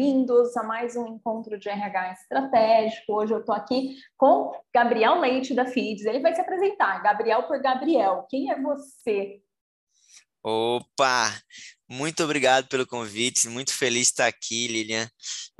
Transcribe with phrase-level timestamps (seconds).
[0.00, 3.12] bem-vindos a mais um encontro de RH estratégico.
[3.12, 6.06] Hoje eu estou aqui com Gabriel Leite da Feeds.
[6.06, 8.26] Ele vai se apresentar, Gabriel por Gabriel.
[8.30, 9.42] Quem é você?
[10.42, 11.38] Opa!
[11.86, 15.06] Muito obrigado pelo convite, muito feliz de estar aqui, Lilian.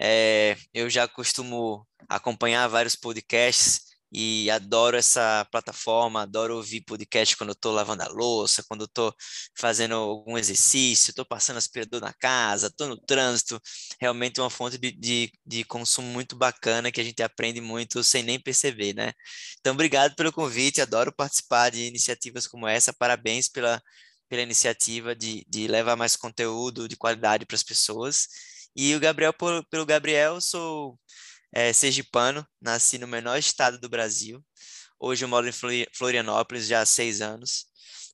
[0.00, 7.50] É, eu já costumo acompanhar vários podcasts e adoro essa plataforma, adoro ouvir podcast quando
[7.50, 9.14] eu estou lavando a louça, quando eu estou
[9.56, 13.60] fazendo algum exercício, estou passando aspirador na casa, estou no trânsito.
[14.00, 18.02] Realmente é uma fonte de, de, de, consumo muito bacana que a gente aprende muito
[18.02, 19.12] sem nem perceber, né?
[19.60, 23.80] Então, obrigado pelo convite, adoro participar de iniciativas como essa, parabéns pela,
[24.28, 28.26] pela iniciativa de, de levar mais conteúdo de qualidade para as pessoas.
[28.74, 29.32] E o Gabriel,
[29.70, 30.98] pelo Gabriel, sou
[31.52, 34.44] é, sergipano, nasci no menor estado do Brasil.
[34.98, 37.66] Hoje eu moro em Florianópolis já há seis anos.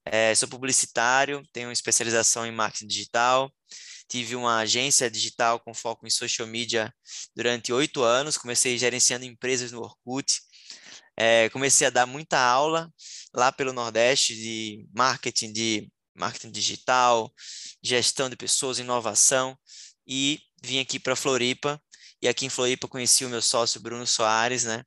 [0.05, 3.53] É, sou publicitário, tenho especialização em marketing digital.
[4.09, 6.95] Tive uma agência digital com foco em social media
[7.35, 8.39] durante oito anos.
[8.39, 10.41] Comecei gerenciando empresas no Orkut.
[11.17, 12.89] É, comecei a dar muita aula
[13.35, 17.33] lá pelo Nordeste de marketing, de marketing digital,
[17.83, 19.59] gestão de pessoas, inovação.
[20.07, 21.81] E vim aqui para Floripa
[22.21, 24.83] e aqui em Floripa conheci o meu sócio Bruno Soares, né?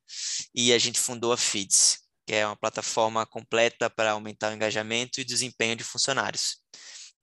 [0.54, 5.20] E a gente fundou a Feeds, que é uma plataforma completa para aumentar o engajamento
[5.20, 6.58] e desempenho de funcionários.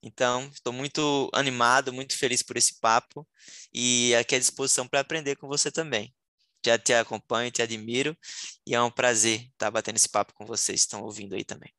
[0.02, 3.28] Então, estou muito animado, muito feliz por esse papo
[3.74, 6.14] e aqui à disposição para aprender com você também.
[6.66, 8.18] Já te acompanho, te admiro
[8.66, 11.74] e é um prazer estar batendo esse papo com vocês que estão ouvindo aí também.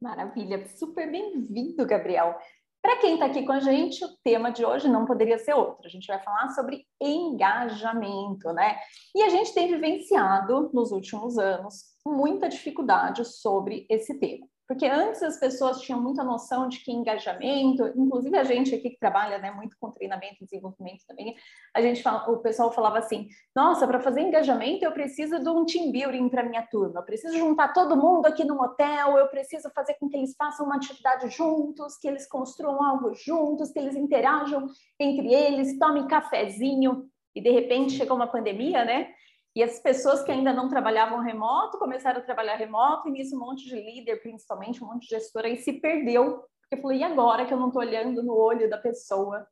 [0.00, 2.38] Maravilha, super bem-vindo, Gabriel.
[2.82, 5.86] Para quem está aqui com a gente, o tema de hoje não poderia ser outro.
[5.86, 8.76] A gente vai falar sobre engajamento, né?
[9.14, 14.49] E a gente tem vivenciado nos últimos anos muita dificuldade sobre esse tema.
[14.70, 19.00] Porque antes as pessoas tinham muita noção de que engajamento, inclusive a gente aqui que
[19.00, 21.34] trabalha né, muito com treinamento e desenvolvimento também,
[21.74, 25.66] a gente fala, o pessoal falava assim: nossa, para fazer engajamento eu preciso de um
[25.66, 29.68] team building para minha turma, eu preciso juntar todo mundo aqui no hotel, eu preciso
[29.74, 33.96] fazer com que eles façam uma atividade juntos, que eles construam algo juntos, que eles
[33.96, 34.68] interajam
[35.00, 37.10] entre eles, tomem cafezinho.
[37.34, 39.08] E de repente chegou uma pandemia, né?
[39.54, 43.40] E as pessoas que ainda não trabalhavam remoto começaram a trabalhar remoto, e nisso um
[43.40, 47.44] monte de líder, principalmente, um monte de gestor aí se perdeu, porque falou, e agora
[47.44, 49.46] que eu não estou olhando no olho da pessoa?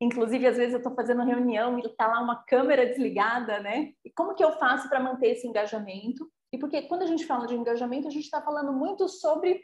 [0.00, 3.92] Inclusive, às vezes eu estou fazendo reunião e está lá uma câmera desligada, né?
[4.02, 6.26] E como que eu faço para manter esse engajamento?
[6.50, 9.62] E porque quando a gente fala de engajamento, a gente está falando muito sobre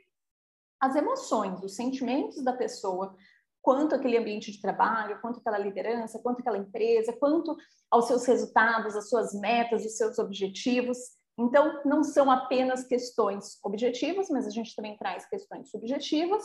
[0.78, 3.16] as emoções, os sentimentos da pessoa,
[3.66, 7.56] quanto aquele ambiente de trabalho, quanto aquela liderança, quanto aquela empresa, quanto
[7.90, 10.96] aos seus resultados, às suas metas, os seus objetivos.
[11.36, 16.44] Então, não são apenas questões objetivas, mas a gente também traz questões subjetivas,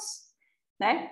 [0.80, 1.12] né?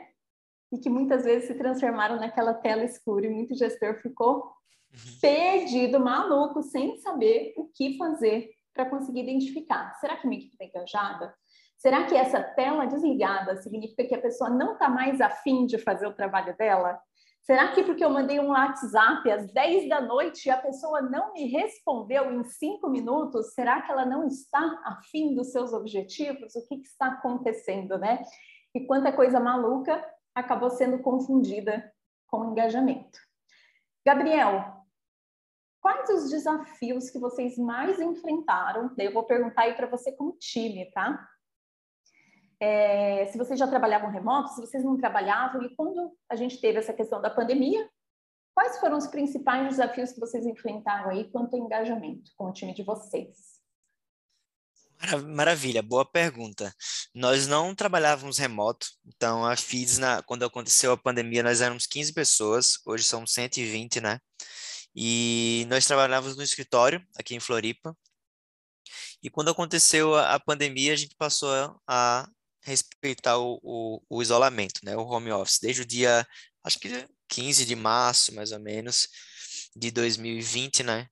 [0.71, 5.19] E que muitas vezes se transformaram naquela tela escura e muito gestor ficou uhum.
[5.21, 9.93] perdido, maluco, sem saber o que fazer para conseguir identificar.
[9.99, 11.35] Será que minha equipe está engajada?
[11.79, 16.05] Será que essa tela desligada significa que a pessoa não está mais afim de fazer
[16.07, 17.01] o trabalho dela?
[17.41, 21.31] Será que porque eu mandei um WhatsApp às 10 da noite e a pessoa não
[21.31, 26.53] me respondeu em 5 minutos, será que ela não está afim dos seus objetivos?
[26.53, 28.21] O que, que está acontecendo, né?
[28.75, 31.89] E quanta coisa maluca acabou sendo confundida
[32.27, 33.17] com engajamento.
[34.05, 34.83] Gabriel,
[35.81, 38.93] quais os desafios que vocês mais enfrentaram?
[38.97, 41.25] Eu vou perguntar aí para você como time, tá?
[42.59, 46.79] É, se vocês já trabalhavam remoto, se vocês não trabalhavam, e quando a gente teve
[46.79, 47.89] essa questão da pandemia,
[48.53, 52.73] quais foram os principais desafios que vocês enfrentaram aí quanto ao engajamento com o time
[52.73, 53.59] de vocês?
[55.29, 56.75] Maravilha, boa pergunta.
[57.15, 62.13] Nós não trabalhávamos remoto, então a FIDS, na, quando aconteceu a pandemia, nós éramos 15
[62.13, 64.19] pessoas, hoje são 120, né?
[64.93, 67.95] E nós trabalhávamos no escritório aqui em Floripa.
[69.23, 71.49] E quando aconteceu a, a pandemia, a gente passou
[71.87, 72.27] a
[72.61, 76.25] respeitar o, o, o, isolamento, né, o home office, desde o dia,
[76.63, 79.07] acho que 15 de março, mais ou menos,
[79.75, 81.07] de 2020, né?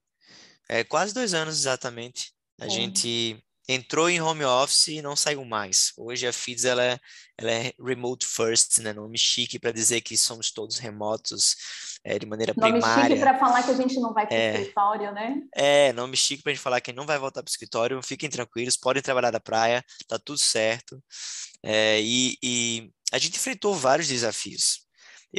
[0.69, 2.33] É, quase dois anos exatamente.
[2.59, 2.69] A é.
[2.69, 5.91] gente entrou em home office e não saiu mais.
[5.97, 6.99] Hoje a Feeds ela é,
[7.37, 8.93] ela é remote first, né?
[8.93, 11.55] Nome chique para dizer que somos todos remotos
[12.03, 12.95] é, de maneira nome primária.
[12.95, 15.41] Nome chique para falar que a gente não vai para o é, escritório, né?
[15.53, 18.01] É, nome chique para a gente falar que não vai voltar para o escritório.
[18.01, 21.03] Fiquem tranquilos, podem trabalhar da praia, tá tudo certo.
[21.61, 24.86] É, e, e a gente enfrentou vários desafios.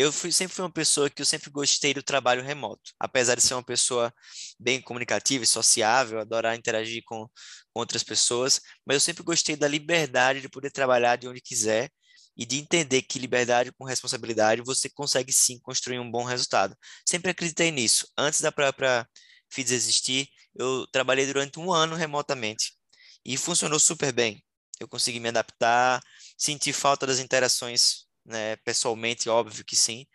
[0.00, 2.92] Eu fui, sempre fui uma pessoa que eu sempre gostei do trabalho remoto.
[3.00, 4.14] Apesar de ser uma pessoa
[4.58, 7.26] bem comunicativa e sociável, adorar interagir com,
[7.72, 11.90] com outras pessoas, mas eu sempre gostei da liberdade de poder trabalhar de onde quiser
[12.36, 16.76] e de entender que liberdade com responsabilidade você consegue sim construir um bom resultado.
[17.04, 18.06] Sempre acreditei nisso.
[18.16, 19.04] Antes da própria
[19.52, 22.72] FIDS existir, eu trabalhei durante um ano remotamente
[23.24, 24.44] e funcionou super bem.
[24.78, 26.00] Eu consegui me adaptar,
[26.36, 30.06] senti falta das interações né, pessoalmente, óbvio que sim,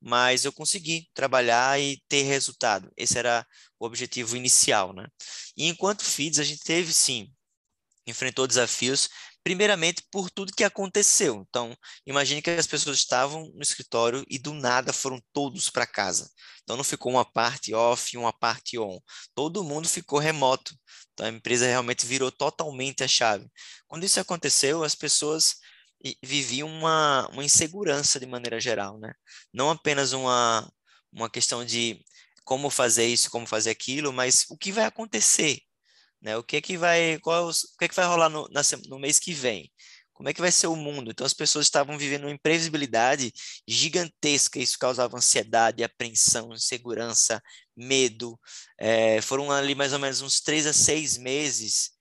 [0.00, 2.90] mas eu consegui trabalhar e ter resultado.
[2.96, 3.46] Esse era
[3.78, 5.06] o objetivo inicial, né?
[5.56, 7.32] E enquanto FIDS, a gente teve sim,
[8.06, 9.08] enfrentou desafios,
[9.44, 11.44] primeiramente por tudo que aconteceu.
[11.48, 11.76] Então,
[12.06, 16.30] imagine que as pessoas estavam no escritório e do nada foram todos para casa.
[16.62, 18.98] Então, não ficou uma parte off e uma parte on.
[19.34, 20.74] Todo mundo ficou remoto.
[21.12, 23.46] Então, a empresa realmente virou totalmente a chave.
[23.86, 25.56] Quando isso aconteceu, as pessoas
[26.22, 29.12] viviam uma, uma insegurança de maneira geral, né?
[29.52, 30.70] Não apenas uma,
[31.12, 32.04] uma questão de
[32.44, 35.60] como fazer isso, como fazer aquilo, mas o que vai acontecer,
[36.20, 36.36] né?
[36.36, 38.98] O que é que vai, qual, o que é que vai rolar no, na, no
[38.98, 39.70] mês que vem?
[40.12, 41.10] Como é que vai ser o mundo?
[41.10, 43.32] Então as pessoas estavam vivendo uma imprevisibilidade
[43.66, 47.42] gigantesca, isso causava ansiedade, apreensão, insegurança,
[47.76, 48.38] medo.
[48.78, 51.92] É, foram ali mais ou menos uns três a seis meses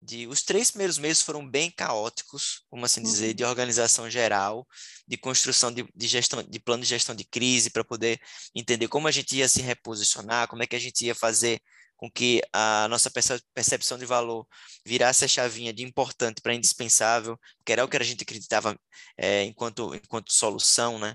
[0.00, 3.50] de os três primeiros meses foram bem caóticos, como assim dizer, de uhum.
[3.50, 4.66] organização geral,
[5.06, 8.20] de construção de, de gestão, de plano de gestão de crise para poder
[8.54, 11.60] entender como a gente ia se reposicionar, como é que a gente ia fazer
[11.98, 13.10] com que a nossa
[13.52, 14.46] percepção de valor
[14.86, 17.36] virasse a chavinha de importante para indispensável,
[17.66, 18.78] que era o que a gente acreditava
[19.18, 21.14] é, enquanto, enquanto solução né,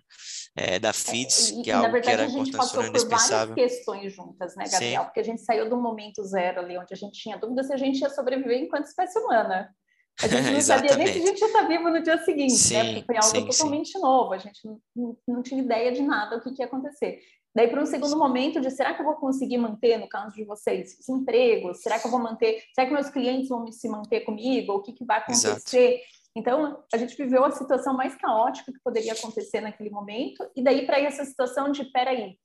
[0.58, 3.10] é, da FIDS, é, que é algo verdade, que era importante, a gente passou por
[3.10, 5.02] várias questões juntas, né, Gabriel?
[5.02, 5.06] Sim.
[5.06, 7.78] Porque a gente saiu do momento zero ali, onde a gente tinha dúvida se a
[7.78, 9.74] gente ia sobreviver enquanto espécie humana.
[10.22, 12.74] A gente não sabia nem se a gente ia estar vivo no dia seguinte, sim,
[12.74, 12.84] né?
[12.86, 14.60] Porque foi algo sim, totalmente novo, a gente
[14.94, 17.22] não, não, tinha ideia de nada o que, que ia acontecer.
[17.56, 20.44] Daí, para um segundo momento de será que eu vou conseguir manter, no caso de
[20.44, 21.82] vocês, os empregos?
[21.82, 22.64] Será que eu vou manter?
[22.74, 24.74] Será que meus clientes vão se manter comigo?
[24.74, 25.94] O que, que vai acontecer?
[25.94, 26.14] Exato.
[26.36, 30.84] Então, a gente viveu a situação mais caótica que poderia acontecer naquele momento, e daí
[30.84, 32.40] para essa situação de: peraí,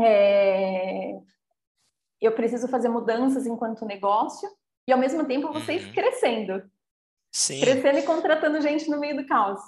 [0.00, 1.18] é...
[2.20, 4.48] eu preciso fazer mudanças enquanto negócio,
[4.86, 5.92] e ao mesmo tempo vocês uhum.
[5.92, 6.62] crescendo.
[7.32, 7.60] Sim.
[7.60, 9.60] Crescendo e contratando gente no meio do caos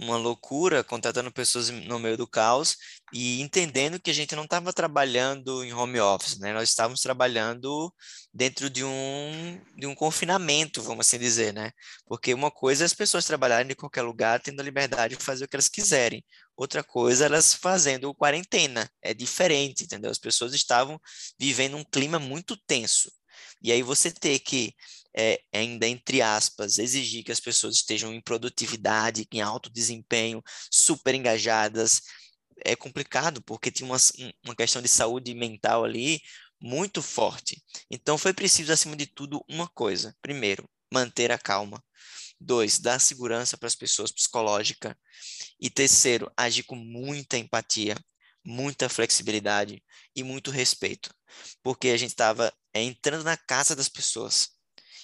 [0.00, 2.76] uma loucura, contratando pessoas no meio do caos
[3.12, 6.52] e entendendo que a gente não estava trabalhando em home office, né?
[6.54, 7.92] Nós estávamos trabalhando
[8.32, 11.70] dentro de um, de um confinamento, vamos assim dizer, né?
[12.06, 15.44] Porque uma coisa é as pessoas trabalharem de qualquer lugar, tendo a liberdade de fazer
[15.44, 16.24] o que elas quiserem.
[16.56, 18.90] Outra coisa, é elas fazendo quarentena.
[19.02, 20.10] É diferente, entendeu?
[20.10, 20.98] As pessoas estavam
[21.38, 23.10] vivendo um clima muito tenso.
[23.62, 24.74] E aí você ter que
[25.16, 31.14] é, ainda entre aspas, exigir que as pessoas estejam em produtividade, em alto desempenho, super
[31.14, 32.02] engajadas,
[32.64, 33.98] é complicado, porque tinha uma,
[34.44, 36.20] uma questão de saúde mental ali
[36.60, 37.62] muito forte.
[37.90, 40.14] Então foi preciso, acima de tudo, uma coisa.
[40.20, 41.82] Primeiro, manter a calma.
[42.38, 44.96] Dois, dar segurança para as pessoas psicológica.
[45.60, 47.96] E terceiro, agir com muita empatia,
[48.44, 49.82] muita flexibilidade
[50.14, 51.14] e muito respeito.
[51.62, 54.50] Porque a gente estava é, entrando na casa das pessoas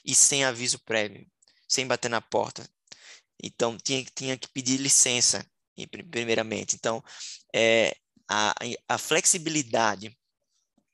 [0.07, 1.27] e sem aviso prévio,
[1.69, 2.67] sem bater na porta.
[3.43, 5.45] Então, tinha, tinha que pedir licença,
[6.11, 6.77] primeiramente.
[6.77, 7.03] Então,
[7.55, 7.97] é,
[8.29, 8.55] a,
[8.89, 10.17] a flexibilidade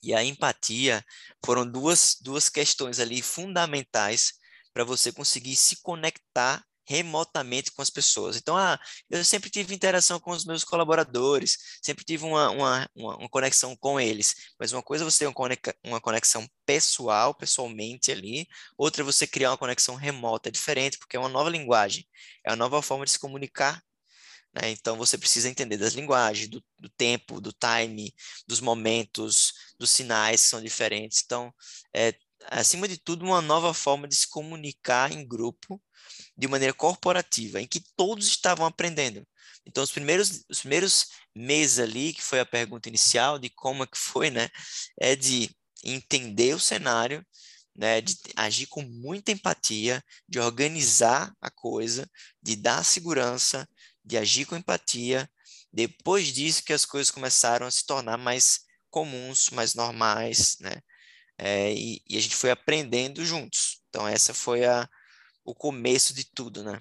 [0.02, 1.04] e a empatia
[1.44, 4.32] foram duas, duas questões ali fundamentais
[4.72, 8.36] para você conseguir se conectar remotamente com as pessoas.
[8.36, 8.78] Então, ah,
[9.10, 13.76] eu sempre tive interação com os meus colaboradores, sempre tive uma, uma, uma, uma conexão
[13.76, 14.34] com eles.
[14.58, 15.32] Mas uma coisa é você ter
[15.84, 18.46] uma conexão pessoal, pessoalmente ali,
[18.76, 20.48] outra é você criar uma conexão remota.
[20.48, 22.06] É diferente, porque é uma nova linguagem,
[22.44, 23.82] é uma nova forma de se comunicar.
[24.54, 24.70] Né?
[24.70, 28.14] Então, você precisa entender das linguagens, do, do tempo, do time,
[28.46, 31.22] dos momentos, dos sinais que são diferentes.
[31.24, 31.52] Então,
[31.94, 32.12] é,
[32.50, 35.80] acima de tudo, uma nova forma de se comunicar em grupo
[36.36, 39.26] de maneira corporativa, em que todos estavam aprendendo.
[39.66, 43.86] Então, os primeiros, os primeiros meses ali, que foi a pergunta inicial de como é
[43.86, 44.48] que foi, né,
[45.00, 45.50] é de
[45.84, 47.24] entender o cenário,
[47.74, 52.08] né, de agir com muita empatia, de organizar a coisa,
[52.42, 53.68] de dar segurança,
[54.04, 55.30] de agir com empatia.
[55.72, 60.82] Depois disso que as coisas começaram a se tornar mais comuns, mais normais, né?
[61.44, 63.82] É, e, e, a gente foi aprendendo juntos.
[63.88, 64.88] Então essa foi a,
[65.44, 66.80] o começo de tudo, né?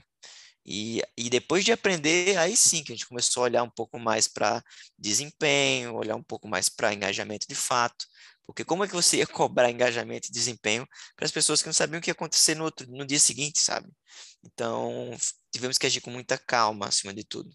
[0.65, 3.97] E, e depois de aprender, aí sim que a gente começou a olhar um pouco
[3.99, 4.63] mais para
[4.97, 8.05] desempenho, olhar um pouco mais para engajamento de fato.
[8.45, 11.73] Porque como é que você ia cobrar engajamento e desempenho para as pessoas que não
[11.73, 13.89] sabiam o que ia acontecer no, outro, no dia seguinte, sabe?
[14.43, 15.11] Então,
[15.51, 17.51] tivemos que agir com muita calma, acima de tudo.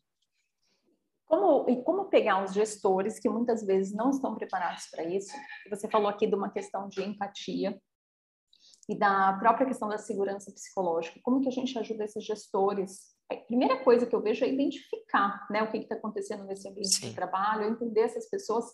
[1.26, 5.32] Como, e como pegar os gestores que muitas vezes não estão preparados para isso?
[5.68, 7.80] Você falou aqui de uma questão de empatia,
[8.88, 11.18] e da própria questão da segurança psicológica.
[11.22, 15.46] Como que a gente ajuda esses gestores a primeira coisa que eu vejo é identificar
[15.50, 17.08] né, o que está acontecendo nesse ambiente Sim.
[17.08, 18.64] de trabalho, entender essas pessoas.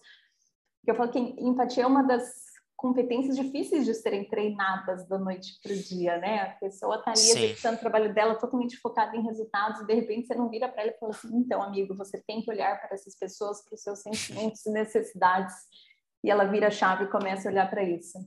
[0.86, 2.51] Eu falo que empatia é uma das
[2.82, 6.40] competências difíceis de serem treinadas da noite para o dia, né?
[6.40, 10.26] A pessoa está ali executando o trabalho dela totalmente focada em resultados e de repente
[10.26, 12.94] você não vira para ela e fala assim, então, amigo, você tem que olhar para
[12.94, 15.54] essas pessoas, para os seus sentimentos e necessidades
[16.24, 18.18] e ela vira a chave e começa a olhar para isso.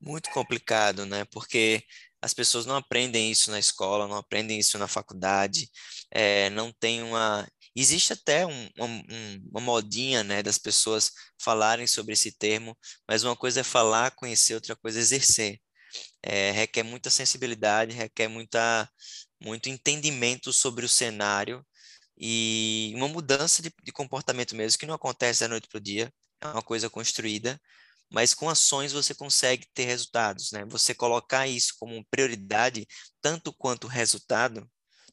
[0.00, 1.24] Muito complicado, né?
[1.32, 1.82] Porque
[2.22, 5.68] as pessoas não aprendem isso na escola, não aprendem isso na faculdade,
[6.12, 7.44] é, não tem uma
[7.80, 12.76] Existe até um, um, uma modinha, né, das pessoas falarem sobre esse termo,
[13.08, 15.60] mas uma coisa é falar, conhecer, outra coisa é exercer.
[16.22, 18.90] É, requer muita sensibilidade, requer muita,
[19.40, 21.64] muito entendimento sobre o cenário
[22.18, 26.12] e uma mudança de, de comportamento mesmo, que não acontece da noite para o dia,
[26.40, 27.60] é uma coisa construída,
[28.10, 30.64] mas com ações você consegue ter resultados, né?
[30.66, 32.86] Você colocar isso como prioridade,
[33.20, 34.68] tanto quanto resultado,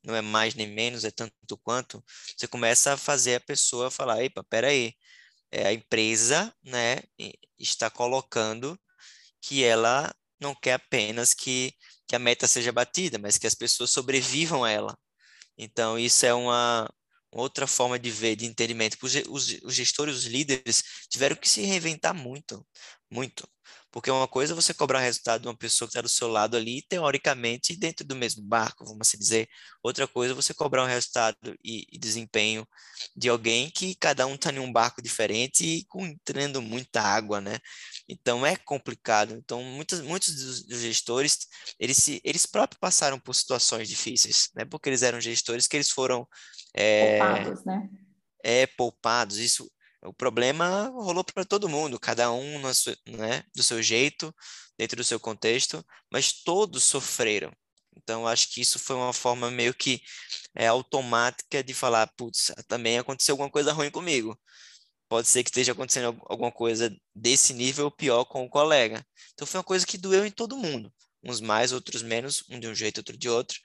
[0.05, 2.03] não é mais nem menos, é tanto quanto,
[2.37, 4.93] você começa a fazer a pessoa falar, epa, peraí,
[5.51, 6.97] é, a empresa, né,
[7.57, 8.79] está colocando
[9.41, 11.73] que ela não quer apenas que,
[12.07, 14.97] que a meta seja batida, mas que as pessoas sobrevivam a ela.
[15.57, 16.89] Então, isso é uma
[17.31, 18.97] outra forma de ver, de entendimento.
[19.01, 19.15] Os,
[19.63, 22.65] os gestores, os líderes tiveram que se reinventar muito,
[23.09, 23.47] muito.
[23.95, 26.27] Porque uma coisa é você cobrar o resultado de uma pessoa que está do seu
[26.27, 29.47] lado ali, teoricamente, dentro do mesmo barco, vamos assim dizer.
[29.81, 32.67] Outra coisa é você cobrar um resultado e, e desempenho
[33.15, 37.57] de alguém que cada um está em um barco diferente e entrando muita água, né?
[38.05, 39.33] Então é complicado.
[39.33, 41.47] Então muitos, muitos dos, dos gestores,
[41.79, 44.65] eles, se, eles próprios passaram por situações difíceis, né?
[44.65, 46.27] Porque eles eram gestores que eles foram...
[46.75, 47.89] É, poupados, né?
[48.43, 49.37] É, poupados.
[49.37, 49.71] Isso
[50.05, 52.61] o problema rolou para todo mundo, cada um
[53.07, 54.33] né, do seu jeito,
[54.77, 57.51] dentro do seu contexto, mas todos sofreram.
[57.97, 60.01] Então, acho que isso foi uma forma meio que
[60.53, 64.37] é, automática de falar, putz, também aconteceu alguma coisa ruim comigo.
[65.07, 69.05] Pode ser que esteja acontecendo alguma coisa desse nível pior com o colega.
[69.33, 70.93] Então, foi uma coisa que doeu em todo mundo.
[71.23, 73.59] Uns mais, outros menos, um de um jeito, outro de outro.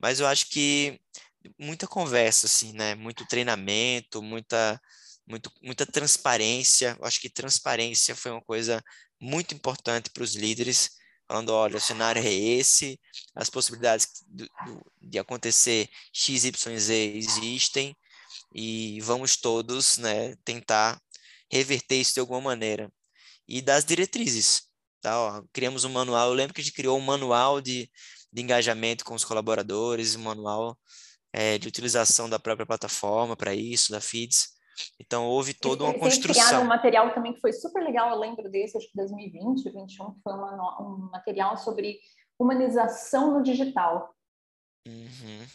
[0.00, 1.00] Mas eu acho que
[1.58, 2.94] muita conversa, assim, né?
[2.94, 4.80] Muito treinamento, muita
[5.26, 6.96] muito, muita transparência.
[6.98, 8.82] Eu acho que transparência foi uma coisa
[9.20, 10.90] muito importante para os líderes,
[11.28, 13.00] falando, olha, o cenário é esse,
[13.34, 17.96] as possibilidades do, do, de acontecer X, Y, Z existem
[18.54, 21.00] e vamos todos né, tentar
[21.50, 22.92] reverter isso de alguma maneira.
[23.46, 24.62] E das diretrizes.
[25.00, 25.18] Tá?
[25.18, 27.90] Ó, criamos um manual, eu lembro que a gente criou um manual de,
[28.32, 30.78] de engajamento com os colaboradores, um manual
[31.32, 34.51] é, de utilização da própria plataforma para isso, da FIDS.
[34.98, 36.62] Então houve toda uma construção.
[36.62, 40.20] Um material também que foi super legal, eu lembro desse, acho que 2020, 2021, que
[40.22, 41.98] foi uma, um material sobre
[42.38, 44.14] humanização no digital.
[44.86, 45.46] Uhum.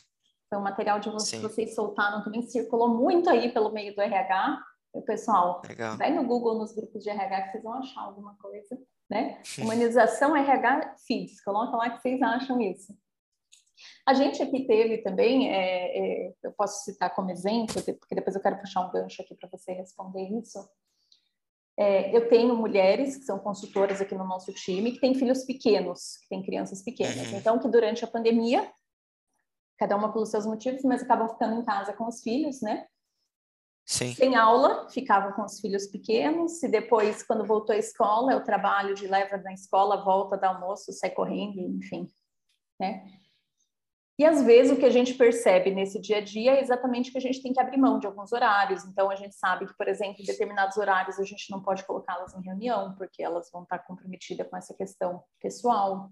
[0.50, 4.64] Foi um material de vocês, vocês soltaram também, circulou muito aí pelo meio do RH.
[4.94, 5.98] O pessoal, legal.
[5.98, 9.42] vai no Google, nos grupos de RH, que vocês vão achar alguma coisa, né?
[9.60, 12.98] Humanização RH Feeds, coloca lá que vocês acham isso.
[14.06, 18.42] A gente aqui teve também, é, é, eu posso citar como exemplo, porque depois eu
[18.42, 20.60] quero puxar um gancho aqui para você responder isso.
[21.80, 26.18] É, eu tenho mulheres que são consultoras aqui no nosso time que têm filhos pequenos,
[26.18, 27.32] que têm crianças pequenas.
[27.32, 27.38] Uhum.
[27.38, 28.68] Então, que durante a pandemia,
[29.78, 32.88] cada uma pelos seus motivos, mas acabam ficando em casa com os filhos, né?
[33.86, 34.14] Sim.
[34.16, 38.44] Sem aula, ficava com os filhos pequenos, e depois, quando voltou à escola, é o
[38.44, 42.06] trabalho de leva na escola, volta da almoço, sai correndo, enfim,
[42.78, 43.06] né?
[44.20, 47.18] E às vezes o que a gente percebe nesse dia a dia é exatamente que
[47.20, 48.84] a gente tem que abrir mão de alguns horários.
[48.84, 52.34] Então a gente sabe que, por exemplo, em determinados horários a gente não pode colocá-las
[52.34, 56.10] em reunião, porque elas vão estar comprometidas com essa questão pessoal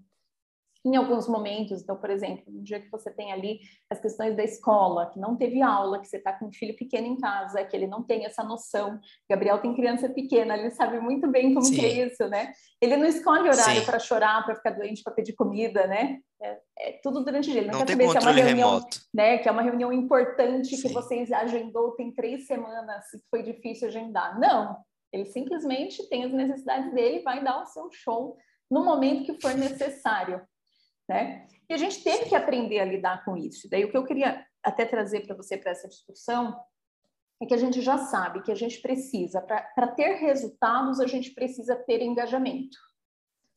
[0.85, 1.81] em alguns momentos.
[1.81, 5.35] Então, por exemplo, no dia que você tem ali as questões da escola, que não
[5.35, 8.23] teve aula, que você está com um filho pequeno em casa, que ele não tem
[8.23, 8.99] essa noção.
[9.27, 12.53] Gabriel tem criança pequena, ele sabe muito bem como que é isso, né?
[12.79, 16.19] Ele não escolhe horário para chorar, para ficar doente, para pedir comida, né?
[16.39, 17.61] É, é, tudo durante o dia.
[17.61, 18.97] Ele não, não quer saber se é uma reunião, remoto.
[19.11, 19.37] né?
[19.39, 20.87] Que é uma reunião importante Sim.
[20.87, 24.39] que vocês agendou tem três semanas e foi difícil agendar.
[24.39, 24.77] Não,
[25.11, 28.37] ele simplesmente tem as necessidades dele, vai dar o seu show
[28.69, 30.41] no momento que for necessário
[31.07, 31.47] né?
[31.69, 33.69] E a gente teve que aprender a lidar com isso.
[33.69, 36.59] Daí o que eu queria até trazer para você para essa discussão
[37.41, 41.31] é que a gente já sabe que a gente precisa, para ter resultados, a gente
[41.31, 42.77] precisa ter engajamento.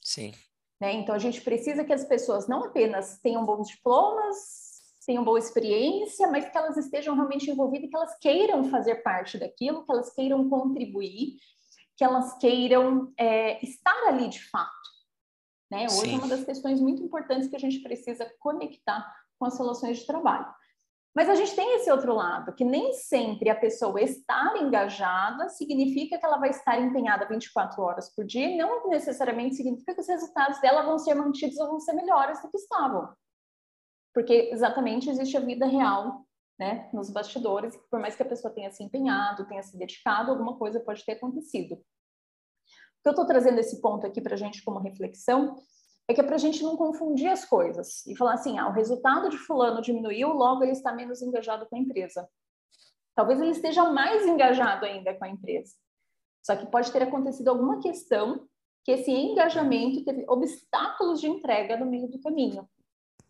[0.01, 0.33] Sim.
[0.81, 0.93] Né?
[0.93, 4.69] Então a gente precisa que as pessoas não apenas tenham bons diplomas,
[5.07, 9.85] tenham boa experiência, mas que elas estejam realmente envolvidas, que elas queiram fazer parte daquilo,
[9.85, 11.37] que elas queiram contribuir,
[11.97, 14.98] que elas queiram é, estar ali de fato.
[15.71, 15.87] Né?
[15.87, 19.07] Hoje é uma das questões muito importantes que a gente precisa conectar
[19.39, 20.47] com as relações de trabalho.
[21.15, 26.19] Mas a gente tem esse outro lado, que nem sempre a pessoa estar engajada significa
[26.19, 30.09] que ela vai estar empenhada 24 horas por dia, e não necessariamente significa que os
[30.09, 33.13] resultados dela vão ser mantidos ou vão ser melhores do que estavam.
[34.15, 36.25] Porque exatamente existe a vida real,
[36.59, 40.57] né, nos bastidores, por mais que a pessoa tenha se empenhado, tenha se dedicado, alguma
[40.57, 41.81] coisa pode ter acontecido.
[43.03, 45.57] Que eu estou trazendo esse ponto aqui para a gente como reflexão
[46.09, 48.73] é que é para a gente não confundir as coisas e falar assim, ah, o
[48.73, 52.27] resultado de fulano diminuiu, logo ele está menos engajado com a empresa.
[53.15, 55.75] Talvez ele esteja mais engajado ainda com a empresa.
[56.43, 58.49] Só que pode ter acontecido alguma questão
[58.85, 62.67] que esse engajamento teve obstáculos de entrega no meio do caminho.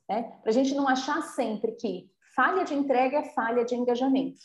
[0.08, 0.22] Né?
[0.40, 4.38] Para a gente não achar sempre que falha de entrega é falha de engajamento.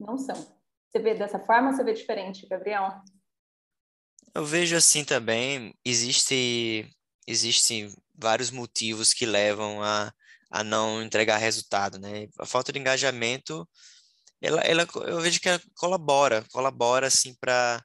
[0.00, 0.34] Não são.
[0.34, 2.88] Você vê dessa forma você vê diferente, Gabriel?
[4.34, 5.74] Eu vejo assim também.
[5.84, 6.90] Existe
[7.26, 10.12] existem vários motivos que levam a,
[10.50, 12.28] a não entregar resultado, né?
[12.38, 13.68] A falta de engajamento,
[14.42, 17.82] ela, ela, eu vejo que ela colabora, colabora assim para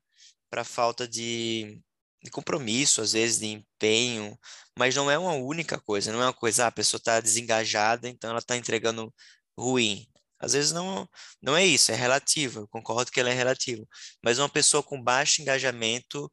[0.50, 1.82] para falta de,
[2.24, 4.38] de compromisso, às vezes de empenho,
[4.78, 8.10] mas não é uma única coisa, não é uma coisa, ah, a pessoa está desengajada,
[8.10, 9.14] então ela está entregando
[9.58, 10.08] ruim.
[10.40, 11.08] Às vezes não,
[11.42, 13.86] não é isso, é relativo, eu concordo que ela é relativa,
[14.24, 16.32] mas uma pessoa com baixo engajamento,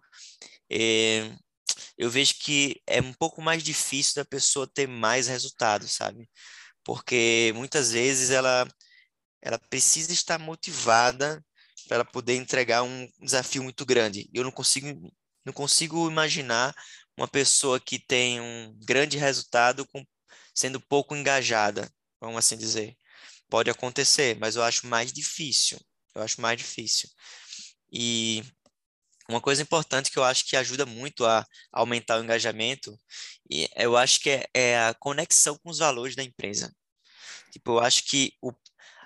[0.70, 1.32] eh,
[1.98, 6.28] eu vejo que é um pouco mais difícil da pessoa ter mais resultados, sabe?
[6.84, 8.66] Porque muitas vezes ela,
[9.42, 11.44] ela precisa estar motivada
[11.88, 14.28] para poder entregar um desafio muito grande.
[14.32, 14.88] Eu não consigo,
[15.44, 16.75] não consigo imaginar
[17.16, 20.04] uma pessoa que tem um grande resultado com,
[20.54, 22.96] sendo pouco engajada, vamos assim dizer.
[23.49, 25.79] Pode acontecer, mas eu acho mais difícil.
[26.15, 27.09] Eu acho mais difícil.
[27.93, 28.43] E
[29.29, 32.99] uma coisa importante que eu acho que ajuda muito a aumentar o engajamento,
[33.50, 36.75] e eu acho que é, é a conexão com os valores da empresa.
[37.53, 38.53] Tipo, eu acho que o,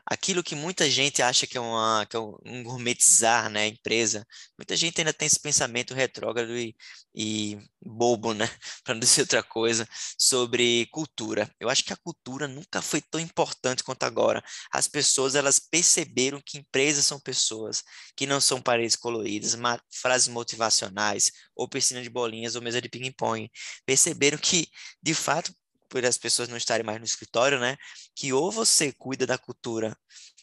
[0.07, 4.27] aquilo que muita gente acha que é, uma, que é um gourmetizar, né, a empresa,
[4.59, 6.77] muita gente ainda tem esse pensamento retrógrado e,
[7.15, 8.47] e bobo, né,
[8.85, 11.51] para não dizer outra coisa, sobre cultura.
[11.59, 14.43] Eu acho que a cultura nunca foi tão importante quanto agora.
[14.73, 17.83] As pessoas, elas perceberam que empresas são pessoas,
[18.17, 19.57] que não são paredes coloridas,
[19.91, 23.51] frases motivacionais, ou piscina de bolinhas, ou mesa de ping-pong.
[23.85, 24.69] Perceberam que,
[25.03, 25.55] de fato,
[25.91, 27.77] por as pessoas não estarem mais no escritório, né?
[28.15, 29.97] Que ou você cuida da cultura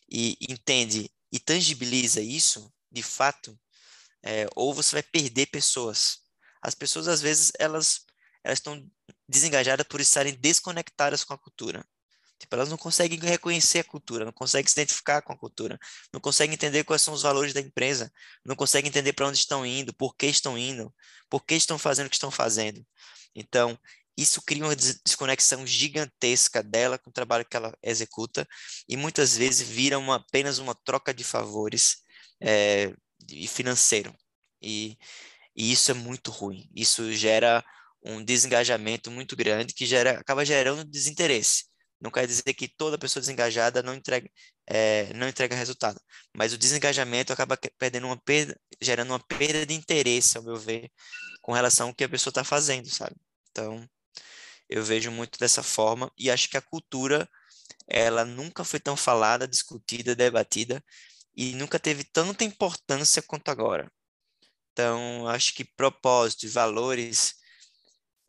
[0.10, 3.58] e entende e tangibiliza isso, de fato,
[4.24, 6.20] é, ou você vai perder pessoas.
[6.62, 8.02] As pessoas, às vezes, elas,
[8.44, 8.86] elas estão
[9.28, 11.86] desengajadas por estarem desconectadas com a cultura.
[12.40, 15.80] Tipo, elas não conseguem reconhecer a cultura, não conseguem se identificar com a cultura,
[16.14, 18.12] não conseguem entender quais são os valores da empresa,
[18.46, 20.94] não conseguem entender para onde estão indo, por que estão indo,
[21.30, 22.86] por que estão fazendo o que estão fazendo.
[23.34, 23.78] Então,
[24.18, 28.48] isso cria uma desconexão gigantesca dela com o trabalho que ela executa
[28.90, 31.98] e muitas vezes vira uma, apenas uma troca de favores
[32.42, 32.94] é,
[33.48, 34.14] financeiro.
[34.62, 34.98] E,
[35.56, 36.68] e isso é muito ruim.
[36.76, 37.64] Isso gera
[38.04, 41.66] um desengajamento muito grande que gera, acaba gerando desinteresse.
[42.00, 44.30] Não quer dizer que toda pessoa desengajada não entrega,
[44.68, 46.00] é, não entrega resultado,
[46.36, 50.92] mas o desengajamento acaba perdendo uma perda, gerando uma perda de interesse, ao meu ver,
[51.42, 53.16] com relação ao que a pessoa está fazendo, sabe?
[53.50, 53.88] Então,
[54.70, 57.30] eu vejo muito dessa forma e acho que a cultura
[57.88, 60.84] ela nunca foi tão falada, discutida, debatida
[61.36, 63.92] e nunca teve tanta importância quanto agora.
[64.74, 67.36] Então, acho que propósito e valores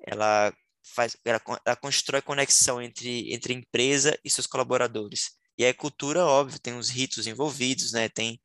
[0.06, 0.52] ela
[0.94, 5.32] faz ela, ela constrói conexão entre entre empresa e seus colaboradores.
[5.58, 8.08] E a cultura, óbvio, tem os ritos envolvidos, né?
[8.08, 8.40] Tem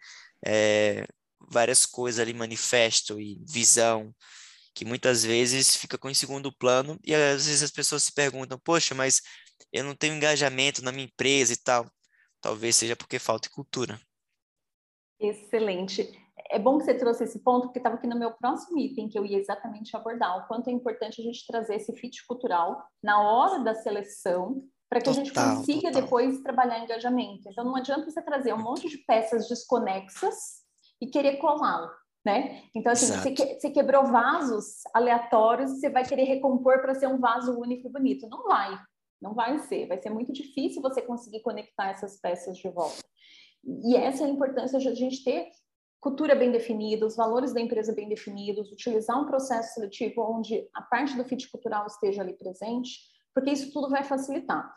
[0.46, 1.08] é,
[1.40, 4.14] várias coisas ali, manifesto e visão,
[4.74, 8.60] que muitas vezes fica com em segundo plano e às vezes as pessoas se perguntam,
[8.60, 9.22] poxa, mas
[9.72, 11.86] eu não tenho engajamento na minha empresa e tal.
[12.42, 14.00] Talvez seja porque falta cultura.
[15.20, 16.20] Excelente.
[16.50, 19.18] É bom que você trouxe esse ponto, porque estava aqui no meu próximo item que
[19.18, 23.22] eu ia exatamente abordar, o quanto é importante a gente trazer esse fit cultural na
[23.22, 26.02] hora da seleção, para que total, a gente consiga total.
[26.02, 27.48] depois trabalhar engajamento.
[27.50, 30.36] Então, não adianta você trazer um monte de peças desconexas
[31.00, 31.90] e querer colá-lo
[32.26, 32.64] né?
[32.74, 37.08] Então, assim, você, que, você, quebrou vasos aleatórios e você vai querer recompor para ser
[37.08, 38.30] um vaso único e bonito.
[38.30, 38.80] Não vai,
[39.22, 39.88] não vai ser.
[39.88, 43.04] Vai ser muito difícil você conseguir conectar essas peças de volta.
[43.66, 45.50] E essa é a importância de a gente ter
[46.00, 50.82] cultura bem definida, os valores da empresa bem definidos, utilizar um processo seletivo onde a
[50.82, 53.00] parte do fit cultural esteja ali presente,
[53.34, 54.70] porque isso tudo vai facilitar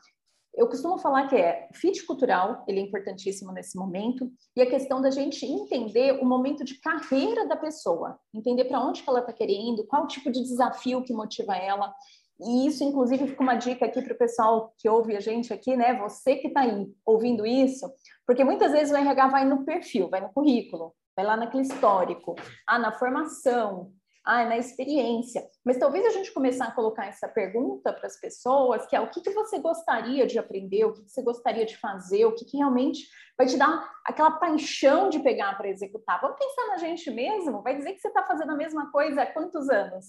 [0.57, 5.03] eu costumo falar que é fit cultural, ele é importantíssimo nesse momento, e a questão
[5.03, 9.87] da gente entender o momento de carreira da pessoa, entender para onde ela está querendo,
[9.87, 11.95] qual tipo de desafio que motiva ela.
[12.41, 15.77] E isso, inclusive, fica uma dica aqui para o pessoal que ouve a gente aqui,
[15.77, 15.95] né?
[16.01, 17.87] Você que está aí ouvindo isso,
[18.27, 22.35] porque muitas vezes o RH vai no perfil, vai no currículo, vai lá naquele histórico,
[22.67, 23.93] ah, na formação,
[24.27, 25.47] ah, na experiência.
[25.65, 29.09] Mas talvez a gente começar a colocar essa pergunta para as pessoas, que é o
[29.09, 32.45] que, que você gostaria de aprender, o que, que você gostaria de fazer, o que,
[32.45, 33.07] que realmente
[33.39, 36.21] vai te dar aquela paixão de pegar para executar.
[36.21, 37.63] Vamos pensar na gente mesmo?
[37.63, 40.07] Vai dizer que você está fazendo a mesma coisa há quantos anos?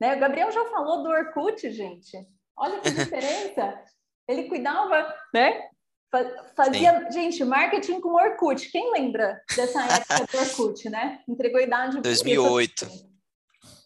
[0.00, 0.14] Né?
[0.14, 2.16] O Gabriel já falou do Orkut, gente.
[2.56, 3.82] Olha que diferença.
[4.28, 5.68] Ele cuidava, né?
[6.56, 7.10] Fazia, Sim.
[7.10, 8.70] gente, marketing com Orkut.
[8.70, 11.20] Quem lembra dessa época do Orkut, né?
[11.28, 11.98] Entregou idade.
[12.02, 13.15] 2008.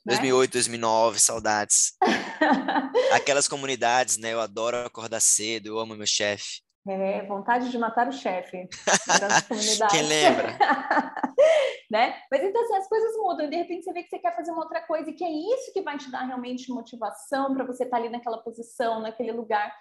[0.07, 1.97] 2008, 2009, saudades.
[3.13, 4.33] Aquelas comunidades, né?
[4.33, 6.63] Eu adoro acordar cedo, eu amo meu chefe.
[6.89, 8.67] É, vontade de matar o chefe.
[9.91, 10.57] Quem lembra?
[11.91, 12.17] né?
[12.31, 13.47] Mas então, assim, as coisas mudam.
[13.47, 15.31] E de repente você vê que você quer fazer uma outra coisa e que é
[15.31, 19.33] isso que vai te dar realmente motivação para você estar tá ali naquela posição, naquele
[19.33, 19.75] lugar.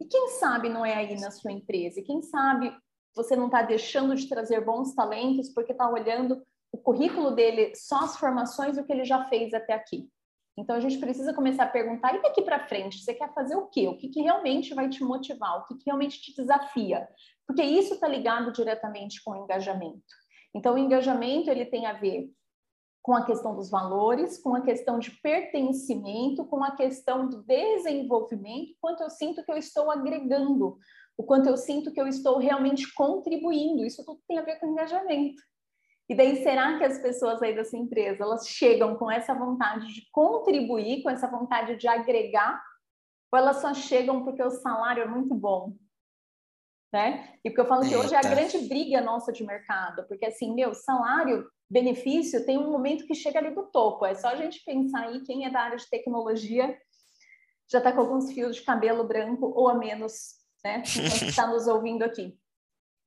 [0.00, 2.00] E quem sabe não é aí na sua empresa?
[2.00, 2.74] E quem sabe
[3.14, 8.00] você não está deixando de trazer bons talentos porque está olhando o currículo dele, só
[8.00, 10.08] as formações, o que ele já fez até aqui.
[10.56, 13.66] Então a gente precisa começar a perguntar, e daqui para frente, você quer fazer o
[13.68, 13.88] quê?
[13.88, 15.58] O que, que realmente vai te motivar?
[15.58, 17.08] O que, que realmente te desafia?
[17.46, 20.02] Porque isso está ligado diretamente com o engajamento.
[20.54, 22.30] Então o engajamento ele tem a ver
[23.02, 28.76] com a questão dos valores, com a questão de pertencimento, com a questão do desenvolvimento,
[28.80, 30.78] quanto eu sinto que eu estou agregando,
[31.16, 33.84] o quanto eu sinto que eu estou realmente contribuindo.
[33.84, 35.42] Isso tudo tem a ver com engajamento.
[36.08, 40.08] E daí, será que as pessoas aí dessa empresa, elas chegam com essa vontade de
[40.10, 42.62] contribuir, com essa vontade de agregar,
[43.32, 45.74] ou elas só chegam porque o salário é muito bom?
[46.92, 47.38] Né?
[47.42, 50.54] E porque eu falo que hoje é a grande briga nossa de mercado, porque assim,
[50.54, 54.04] meu, salário, benefício, tem um momento que chega ali do topo.
[54.04, 56.76] É só a gente pensar aí, quem é da área de tecnologia
[57.70, 60.82] já está com alguns fios de cabelo branco ou a menos, né?
[60.82, 62.38] Quem está nos ouvindo aqui.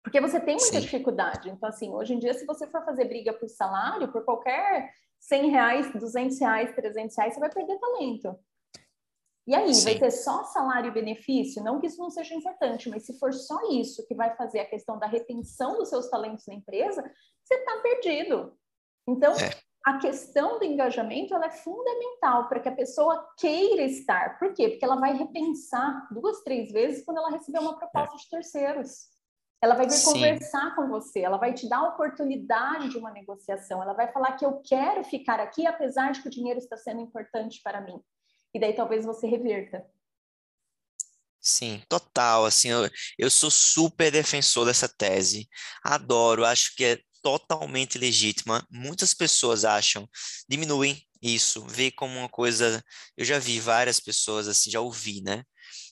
[0.06, 0.82] Porque você tem muita Sim.
[0.82, 1.50] dificuldade.
[1.50, 5.50] Então, assim, hoje em dia, se você for fazer briga por salário, por qualquer 100
[5.50, 8.40] reais, 200 reais, 300 reais, você vai perder talento.
[9.48, 9.86] E aí, Sim.
[9.86, 11.64] vai ter só salário e benefício?
[11.64, 14.70] Não que isso não seja importante, mas se for só isso que vai fazer a
[14.70, 17.04] questão da retenção dos seus talentos na empresa,
[17.44, 18.56] você está perdido.
[19.08, 19.50] Então, é.
[19.84, 24.38] a questão do engajamento ela é fundamental para que a pessoa queira estar.
[24.38, 24.70] Por quê?
[24.70, 28.20] Porque ela vai repensar duas, três vezes quando ela receber uma proposta é.
[28.20, 29.15] de terceiros.
[29.62, 30.14] Ela vai vir Sim.
[30.14, 34.34] conversar com você, ela vai te dar a oportunidade de uma negociação, ela vai falar
[34.34, 38.00] que eu quero ficar aqui apesar de que o dinheiro está sendo importante para mim.
[38.54, 39.86] E daí talvez você reverta.
[41.46, 42.46] Sim, total.
[42.46, 42.90] Assim, eu,
[43.20, 45.48] eu sou super defensor dessa tese.
[45.84, 48.66] Adoro, acho que é totalmente legítima.
[48.70, 50.10] Muitas pessoas acham,
[50.50, 52.84] diminuem isso, vê como uma coisa.
[53.16, 55.44] Eu já vi várias pessoas assim, já ouvi, né?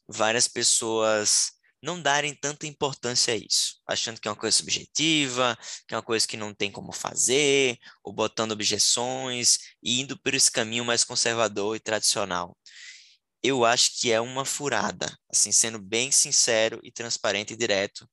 [0.08, 1.52] Várias pessoas
[1.84, 6.04] não darem tanta importância a isso, achando que é uma coisa subjetiva, que é uma
[6.04, 11.04] coisa que não tem como fazer, ou botando objeções e indo por esse caminho mais
[11.04, 12.58] conservador e tradicional.
[13.44, 18.10] Eu acho que é uma furada, assim, sendo bem sincero e transparente e direto.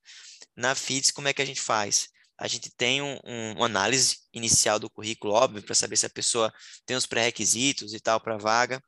[0.56, 2.08] Na FITS, como é que a gente faz?
[2.36, 6.10] A gente tem um, um, uma análise inicial do currículo, óbvio, para saber se a
[6.10, 6.52] pessoa
[6.84, 8.82] tem os pré-requisitos e tal para a vaga.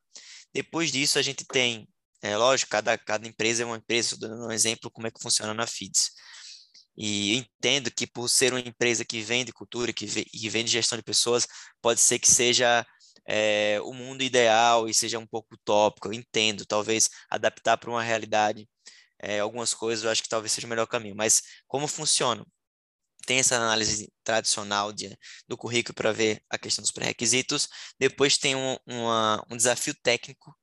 [0.52, 1.88] Depois disso, a gente tem
[2.22, 5.20] é lógico, cada, cada empresa é uma empresa, estou dando um exemplo como é que
[5.20, 6.12] funciona na FIDS.
[6.96, 11.04] E entendo que por ser uma empresa que vende cultura, que, que vende gestão de
[11.04, 11.46] pessoas,
[11.80, 12.86] pode ser que seja
[13.26, 16.08] é, o mundo ideal e seja um pouco utópico.
[16.08, 18.68] Eu entendo, talvez adaptar para uma realidade
[19.20, 21.16] é, algumas coisas, eu acho que talvez seja o melhor caminho.
[21.16, 22.44] Mas como funciona?
[23.26, 25.16] Tem essa análise tradicional de,
[25.48, 27.68] do currículo para ver a questão dos pré-requisitos.
[27.98, 30.54] Depois tem um, uma, um desafio técnico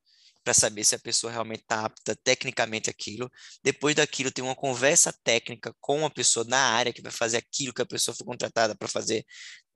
[0.49, 3.29] para saber se a pessoa realmente está apta tecnicamente aquilo.
[3.63, 7.71] Depois daquilo, tem uma conversa técnica com a pessoa na área que vai fazer aquilo
[7.71, 9.23] que a pessoa foi contratada para fazer,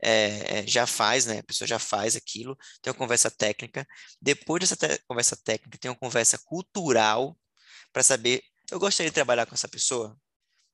[0.01, 1.39] é, já faz, né?
[1.39, 3.85] A pessoa já faz aquilo, tem uma conversa técnica.
[4.19, 4.75] Depois dessa
[5.07, 7.37] conversa técnica, tem uma conversa cultural
[7.91, 10.17] para saber, eu gostaria de trabalhar com essa pessoa?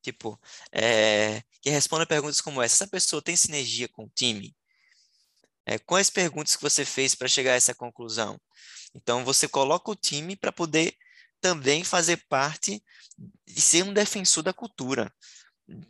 [0.01, 0.39] Tipo,
[0.71, 2.75] é, que responda perguntas como essa.
[2.85, 4.55] Essa pessoa tem sinergia com o time?
[5.65, 8.39] É, quais perguntas que você fez para chegar a essa conclusão?
[8.93, 10.95] Então, você coloca o time para poder
[11.41, 12.83] também fazer parte
[13.47, 15.13] e ser um defensor da cultura.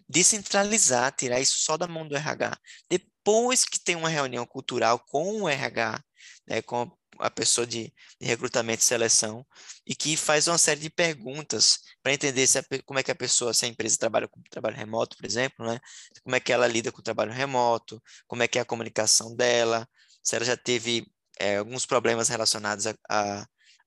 [0.07, 2.57] Descentralizar, tirar isso só da mão do RH.
[2.89, 6.03] Depois que tem uma reunião cultural com o RH,
[6.47, 9.45] né, com a pessoa de, de, recrutamento e seleção,
[9.85, 13.15] e que faz uma série de perguntas para entender se a, como é que a
[13.15, 15.79] pessoa, se a empresa trabalha com trabalho remoto, por exemplo, né,
[16.23, 19.35] como é que ela lida com o trabalho remoto, como é que é a comunicação
[19.35, 19.87] dela,
[20.23, 21.05] se ela já teve
[21.39, 22.85] é, alguns problemas relacionados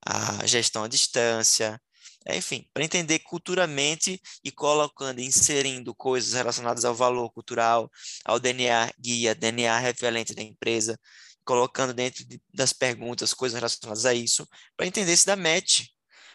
[0.05, 1.81] a gestão à distância,
[2.29, 7.91] enfim, para entender culturalmente e colocando, inserindo coisas relacionadas ao valor cultural,
[8.25, 10.99] ao DNA guia, DNA referente da empresa,
[11.45, 15.87] colocando dentro de, das perguntas coisas relacionadas a isso, para entender se dá match.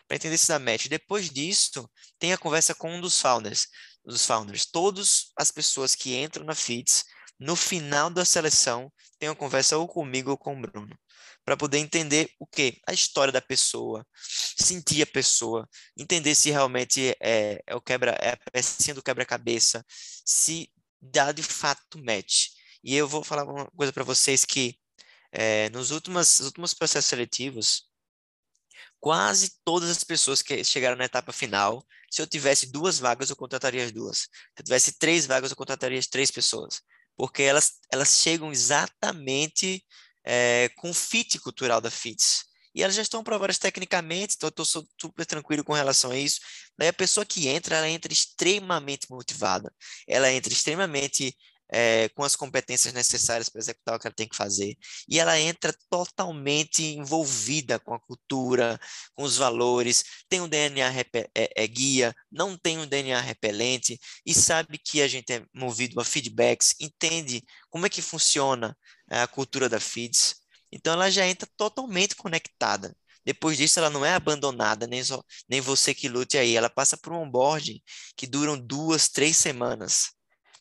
[0.08, 0.88] Para entender se dá match.
[0.88, 3.68] Depois disso, tem a conversa com um dos founders.
[4.06, 4.66] Dos founders.
[4.66, 7.04] Todas as pessoas que entram na FITS,
[7.40, 10.98] no final da seleção, tem uma conversa ou comigo ou com o Bruno
[11.48, 17.16] para poder entender o que a história da pessoa, sentir a pessoa, entender se realmente
[17.22, 20.70] é, é o quebra é a pecinha do quebra-cabeça, se
[21.02, 22.50] dá de fato match.
[22.84, 24.78] E eu vou falar uma coisa para vocês que
[25.32, 27.84] é, nos últimos, nos últimos processos seletivos,
[29.00, 31.82] quase todas as pessoas que chegaram na etapa final,
[32.12, 34.18] se eu tivesse duas vagas, eu contrataria as duas.
[34.18, 34.30] Se
[34.60, 36.82] eu tivesse três vagas, eu contrataria as três pessoas.
[37.16, 39.82] Porque elas, elas chegam exatamente
[40.28, 42.44] é, com o fit cultural da FITS.
[42.76, 46.40] E elas já estão aprovadas tecnicamente, então estou super tranquilo com relação a isso.
[46.78, 49.74] Daí a pessoa que entra, ela entra extremamente motivada,
[50.08, 51.36] ela entra extremamente
[51.70, 54.78] é, com as competências necessárias para executar o que ela tem que fazer.
[55.08, 58.80] E ela entra totalmente envolvida com a cultura,
[59.16, 60.92] com os valores, tem um DNA
[61.34, 66.00] é, é, guia, não tem um DNA repelente, e sabe que a gente é movido
[66.00, 68.78] a feedbacks, entende como é que funciona
[69.10, 70.36] a cultura da FIDS.
[70.72, 72.96] Então ela já entra totalmente conectada.
[73.24, 76.56] Depois disso, ela não é abandonada, nem, só, nem você que lute aí.
[76.56, 77.82] Ela passa por um onboarding
[78.16, 80.18] que duram duas, três semanas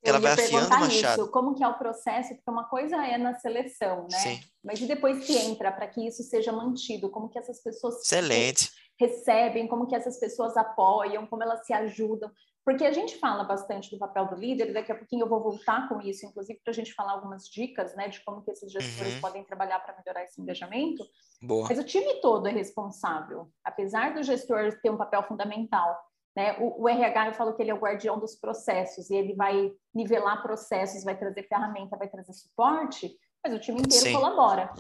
[0.09, 1.23] ela vai afiando o machado.
[1.23, 2.35] Isso, como que é o processo?
[2.35, 4.19] Porque uma coisa é na seleção, né?
[4.19, 4.41] Sim.
[4.63, 7.11] Mas e depois que entra, para que isso seja mantido?
[7.11, 8.71] Como que essas pessoas Excelente.
[8.99, 9.67] recebem?
[9.67, 11.27] Como que essas pessoas apoiam?
[11.27, 12.31] Como elas se ajudam?
[12.67, 15.89] Porque a gente fala bastante do papel do líder, daqui a pouquinho eu vou voltar
[15.89, 19.15] com isso, inclusive para a gente falar algumas dicas, né, de como que esses gestores
[19.15, 19.21] uhum.
[19.21, 21.07] podem trabalhar para melhorar esse engajamento.
[21.41, 21.69] Boa.
[21.69, 25.97] Mas o time todo é responsável, apesar do gestor ter um papel fundamental.
[26.35, 26.59] Né?
[26.59, 29.71] O, o, RH, eu falo que ele é o guardião dos processos, e ele vai
[29.95, 34.13] nivelar processos, vai trazer ferramenta, vai trazer suporte, mas o time inteiro Sim.
[34.13, 34.73] colabora.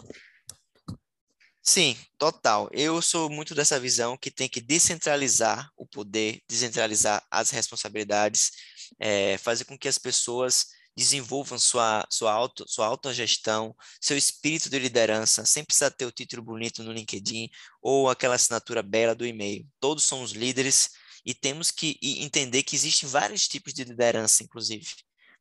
[1.69, 2.69] Sim, total.
[2.73, 8.53] Eu sou muito dessa visão que tem que descentralizar o poder, descentralizar as responsabilidades,
[8.99, 14.79] é, fazer com que as pessoas desenvolvam sua, sua, auto, sua autogestão, seu espírito de
[14.79, 17.51] liderança, sem precisar ter o título bonito no LinkedIn
[17.83, 19.67] ou aquela assinatura bela do e-mail.
[19.81, 20.91] Todos somos líderes,
[21.29, 24.87] e temos que entender que existem vários tipos de liderança, inclusive.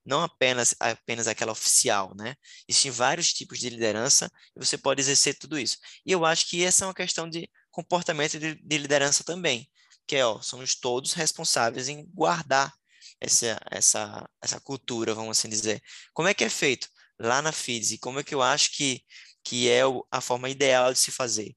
[0.06, 2.36] Não apenas, apenas aquela oficial, né?
[2.68, 5.78] Existem vários tipos de liderança e você pode exercer tudo isso.
[6.06, 9.70] E eu acho que essa é uma questão de comportamento de, de liderança também,
[10.08, 12.74] que é, ó, somos todos responsáveis em guardar
[13.20, 15.82] essa, essa, essa cultura, vamos assim dizer.
[16.13, 16.88] Como é que é feito
[17.20, 19.02] lá na FIDS e como é que eu acho que,
[19.44, 21.56] que é a forma ideal de se fazer?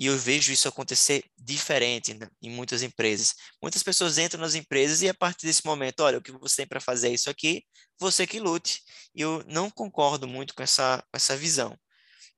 [0.00, 3.34] E eu vejo isso acontecer diferente em muitas empresas.
[3.62, 6.66] Muitas pessoas entram nas empresas e a partir desse momento, olha, o que você tem
[6.66, 7.62] para fazer é isso aqui,
[7.98, 8.80] você que lute.
[9.14, 11.78] E eu não concordo muito com essa, com essa visão.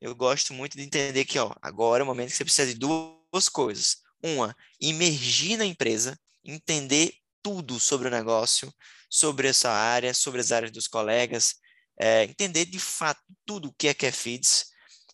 [0.01, 2.81] Eu gosto muito de entender que, ó, agora é o momento que você precisa de
[2.81, 3.99] duas coisas.
[4.21, 8.75] Uma, imergir na empresa, entender tudo sobre o negócio,
[9.09, 11.55] sobre essa área, sobre as áreas dos colegas,
[12.01, 14.72] é, entender de fato tudo o que é que é FIDS,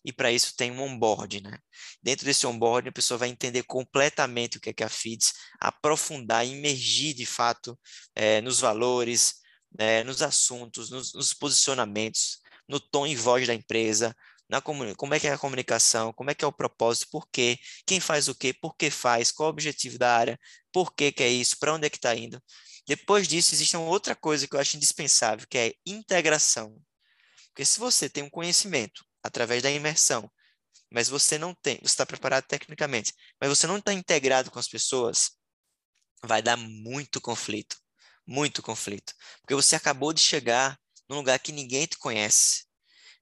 [0.09, 1.57] e para isso tem um onboard, né?
[2.01, 6.45] Dentro desse onboard, a pessoa vai entender completamente o que é, que a FIDS, aprofundar,
[6.45, 7.79] imergir de fato
[8.15, 9.35] é, nos valores,
[9.77, 14.15] né, nos assuntos, nos, nos, posicionamentos, no tom e voz da empresa,
[14.49, 17.57] na como é que é a comunicação, como é que é o propósito, por quê,
[17.85, 20.39] quem faz o quê, por que faz, qual o objetivo da área,
[20.71, 22.41] por que, que é isso, para onde é que está indo.
[22.87, 26.75] Depois disso, existe uma outra coisa que eu acho indispensável, que é integração.
[27.49, 30.31] Porque se você tem um conhecimento através da imersão,
[30.91, 34.67] mas você não tem, você está preparado tecnicamente, mas você não está integrado com as
[34.67, 35.31] pessoas,
[36.23, 37.77] vai dar muito conflito,
[38.25, 42.65] muito conflito, porque você acabou de chegar num lugar que ninguém te conhece,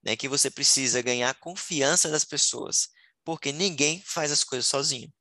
[0.03, 0.15] né?
[0.15, 2.89] Que você precisa ganhar confiança das pessoas,
[3.23, 5.11] porque ninguém faz as coisas sozinho.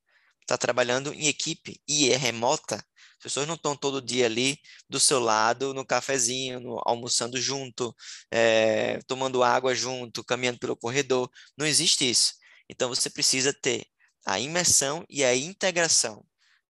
[0.41, 2.85] Está trabalhando em equipe e é remota,
[3.19, 7.95] as pessoas não estão todo dia ali do seu lado, no cafezinho, no, almoçando junto,
[8.31, 11.31] é, tomando água junto, caminhando pelo corredor.
[11.57, 12.35] Não existe isso.
[12.69, 13.87] Então você precisa ter
[14.27, 16.25] a imersão e a integração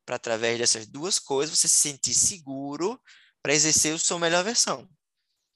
[0.04, 3.00] para através dessas duas coisas você se sentir seguro
[3.42, 4.88] para exercer a sua melhor versão.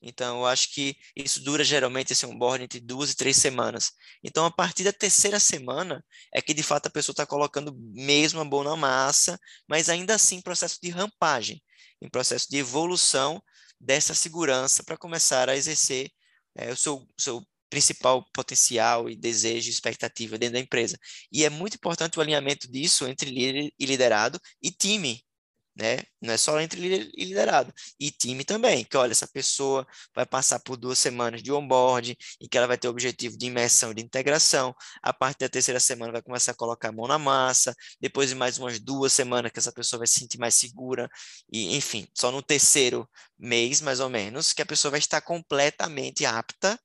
[0.02, 3.92] Então, eu acho que isso dura geralmente esse onboarding entre duas e três semanas.
[4.24, 8.40] Então, a partir da terceira semana é que de fato a pessoa está colocando mesmo
[8.40, 11.62] a boa na massa, mas ainda assim processo de rampagem,
[12.00, 13.42] em processo de evolução
[13.78, 16.10] dessa segurança para começar a exercer
[16.56, 20.98] é, o seu, seu principal potencial e desejo e expectativa dentro da empresa.
[21.32, 25.24] E é muito importante o alinhamento disso entre líder e liderado e time,
[25.76, 25.98] né?
[26.20, 30.26] Não é só entre líder e liderado, e time também, que olha, essa pessoa vai
[30.26, 33.92] passar por duas semanas de onboarding, e que ela vai ter o objetivo de imersão
[33.92, 37.18] e de integração, a partir da terceira semana vai começar a colocar a mão na
[37.18, 41.08] massa, depois de mais umas duas semanas que essa pessoa vai se sentir mais segura,
[41.52, 46.24] e enfim, só no terceiro mês, mais ou menos, que a pessoa vai estar completamente
[46.26, 46.78] apta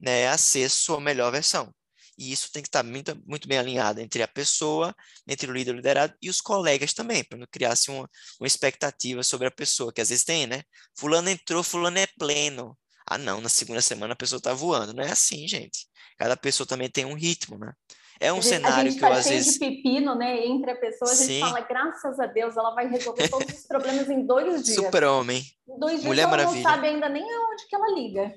[0.00, 1.72] né, a ser sua melhor versão.
[2.20, 4.94] E isso tem que estar muito, muito bem alinhado entre a pessoa,
[5.26, 8.06] entre o líder o liderado e os colegas também, para não criar assim, uma,
[8.38, 10.62] uma expectativa sobre a pessoa, que às vezes tem, né?
[10.94, 12.76] Fulano entrou, fulano é pleno.
[13.06, 14.92] Ah, não, na segunda semana a pessoa está voando.
[14.92, 15.88] Não é assim, gente.
[16.18, 17.72] Cada pessoa também tem um ritmo, né?
[18.20, 19.54] É um cenário que tá eu às vezes.
[19.54, 20.46] de pepino, né?
[20.46, 21.40] Entre a pessoa, a gente Sim.
[21.40, 24.76] fala, graças a Deus, ela vai resolver todos os problemas em dois dias.
[24.76, 25.42] Super-homem.
[25.66, 26.62] Em dois dias Mulher ela Maravilha.
[26.62, 28.30] não sabe ainda nem aonde que ela liga.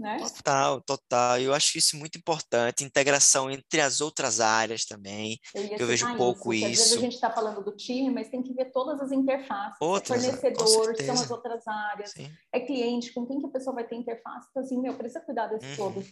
[0.00, 0.18] Né?
[0.18, 1.38] Total, total.
[1.38, 5.38] Eu acho isso muito importante, integração entre as outras áreas também.
[5.54, 6.66] Eu, eu vejo pouco isso.
[6.66, 6.82] isso.
[6.82, 9.76] Às vezes a gente está falando do time, mas tem que ver todas as interfaces.
[9.78, 12.12] É outras, é fornecedor, são as outras áreas.
[12.12, 12.32] Sim.
[12.50, 14.46] É cliente, com quem que a pessoa vai ter interface.
[14.50, 15.76] Então, assim, meu, precisa cuidar desse uhum.
[15.76, 16.06] todo.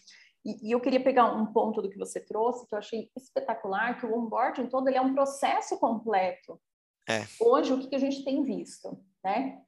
[0.44, 3.98] E, e, eu queria pegar um ponto do que você trouxe, que eu achei espetacular,
[3.98, 6.60] que o onboarding todo ele é um processo completo.
[7.08, 7.26] É.
[7.40, 9.02] Hoje, o que, que a gente tem visto?
[9.24, 9.62] Né?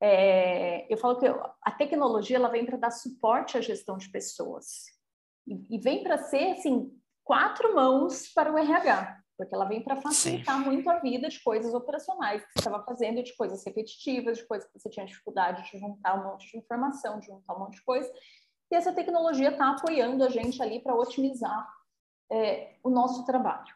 [0.00, 4.84] É, eu falo que a tecnologia ela vem para dar suporte à gestão de pessoas
[5.46, 6.92] e, e vem para ser assim
[7.24, 10.64] quatro mãos para o RH, porque ela vem para facilitar Sim.
[10.64, 14.70] muito a vida de coisas operacionais que você estava fazendo, de coisas repetitivas, de coisas
[14.70, 17.82] que você tinha dificuldade de juntar um monte de informação, de juntar um monte de
[17.82, 18.10] coisa.
[18.70, 21.68] E essa tecnologia está apoiando a gente ali para otimizar
[22.30, 23.74] é, o nosso trabalho.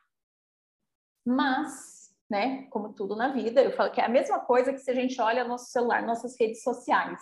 [1.25, 1.92] Mas
[2.33, 2.67] né?
[2.71, 5.21] Como tudo na vida, eu falo que é a mesma coisa que se a gente
[5.21, 7.21] olha nosso celular, nossas redes sociais.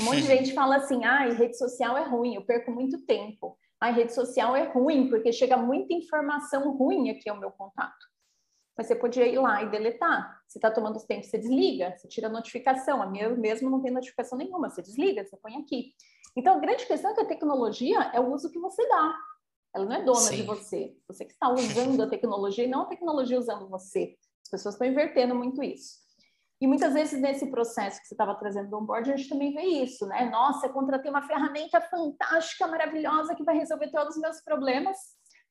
[0.00, 3.58] Um monte de gente fala assim: ah, rede social é ruim, eu perco muito tempo.
[3.80, 8.06] A rede social é ruim porque chega muita informação ruim aqui ao meu contato.
[8.78, 10.40] Mas você podia ir lá e deletar.
[10.46, 13.02] Se está tomando tempo, você desliga, você tira a notificação.
[13.02, 15.92] A minha mesmo não tem notificação nenhuma, você desliga, você põe aqui.
[16.36, 19.16] Então, a grande questão é que a tecnologia é o uso que você dá.
[19.74, 20.36] Ela não é dona Sim.
[20.36, 20.96] de você.
[21.08, 24.16] Você que está usando a tecnologia e não a tecnologia usando você.
[24.46, 26.06] As pessoas estão invertendo muito isso.
[26.60, 29.62] E muitas vezes nesse processo que você estava trazendo do onboard, a gente também vê
[29.62, 30.30] isso, né?
[30.30, 34.96] Nossa, eu contratei uma ferramenta fantástica, maravilhosa, que vai resolver todos os meus problemas.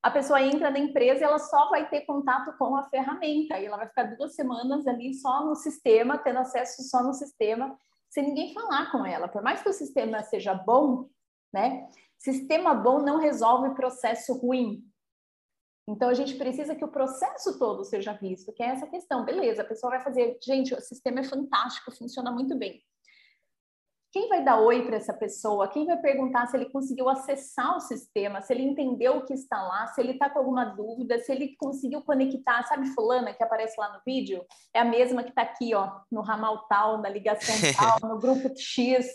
[0.02, 3.60] A pessoa entra na empresa e ela só vai ter contato com a ferramenta.
[3.60, 7.78] E ela vai ficar duas semanas ali só no sistema, tendo acesso só no sistema,
[8.10, 9.28] sem ninguém falar com ela.
[9.28, 11.08] Por mais que o sistema seja bom,
[11.54, 11.88] né?
[12.18, 14.84] Sistema bom não resolve processo ruim.
[15.88, 19.24] Então, a gente precisa que o processo todo seja visto, que é essa questão.
[19.24, 22.82] Beleza, a pessoa vai fazer, gente, o sistema é fantástico, funciona muito bem.
[24.12, 25.68] Quem vai dar oi para essa pessoa?
[25.68, 29.62] Quem vai perguntar se ele conseguiu acessar o sistema, se ele entendeu o que está
[29.62, 32.64] lá, se ele está com alguma dúvida, se ele conseguiu conectar?
[32.64, 34.42] Sabe, fulana que aparece lá no vídeo?
[34.74, 38.58] É a mesma que está aqui, ó, no ramal tal, na ligação tal, no grupo
[38.58, 39.06] X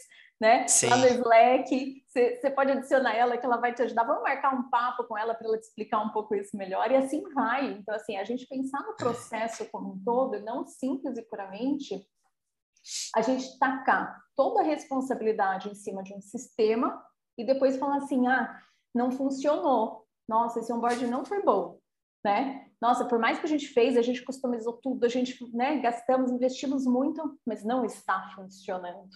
[0.40, 0.66] né?
[0.66, 0.88] Sim.
[0.88, 4.04] Lá no Slack, você pode adicionar ela que ela vai te ajudar.
[4.04, 6.90] Vamos marcar um papo com ela para ela te explicar um pouco isso melhor.
[6.90, 7.72] E assim vai.
[7.72, 12.02] Então, assim, a gente pensar no processo como um todo, não simples e puramente,
[13.14, 17.04] a gente tacar toda a responsabilidade em cima de um sistema
[17.36, 18.58] e depois falar assim, ah,
[18.94, 20.06] não funcionou.
[20.26, 21.78] Nossa, esse onboard não foi bom,
[22.24, 22.66] né?
[22.80, 26.30] Nossa, por mais que a gente fez, a gente customizou tudo, a gente, né, gastamos,
[26.30, 29.10] investimos muito, mas não está funcionando.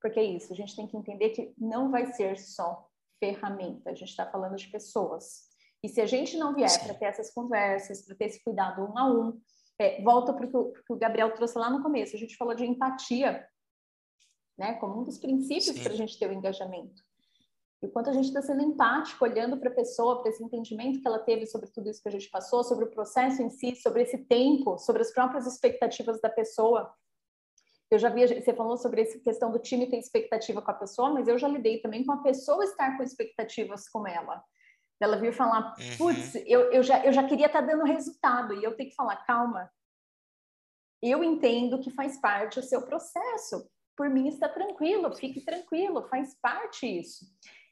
[0.00, 3.94] Porque é isso, a gente tem que entender que não vai ser só ferramenta, a
[3.94, 5.48] gente está falando de pessoas.
[5.82, 8.98] E se a gente não vier para ter essas conversas, para ter esse cuidado um
[8.98, 9.40] a um,
[9.78, 12.64] é, volta para o que o Gabriel trouxe lá no começo, a gente falou de
[12.64, 13.46] empatia,
[14.58, 17.02] né, como um dos princípios para a gente ter o engajamento.
[17.82, 21.00] E o quanto a gente está sendo empático, olhando para a pessoa, para esse entendimento
[21.00, 23.74] que ela teve sobre tudo isso que a gente passou, sobre o processo em si,
[23.76, 26.92] sobre esse tempo, sobre as próprias expectativas da pessoa.
[27.90, 31.10] Eu já vi, você falou sobre essa questão do time ter expectativa com a pessoa,
[31.10, 34.42] mas eu já lidei também com a pessoa estar com expectativas com ela.
[35.00, 35.96] Ela vir falar, uhum.
[35.98, 36.42] putz, uhum.
[36.46, 39.16] eu, eu, já, eu já queria estar tá dando resultado, e eu tenho que falar,
[39.24, 39.68] calma,
[41.02, 43.68] eu entendo que faz parte do seu processo.
[43.96, 47.26] Por mim está tranquilo, fique tranquilo, faz parte isso.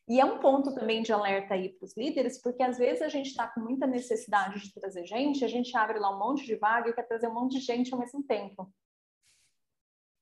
[0.09, 3.09] E é um ponto também de alerta aí para os líderes, porque às vezes a
[3.09, 6.57] gente está com muita necessidade de trazer gente, a gente abre lá um monte de
[6.57, 8.72] vaga e quer trazer um monte de gente ao mesmo tempo.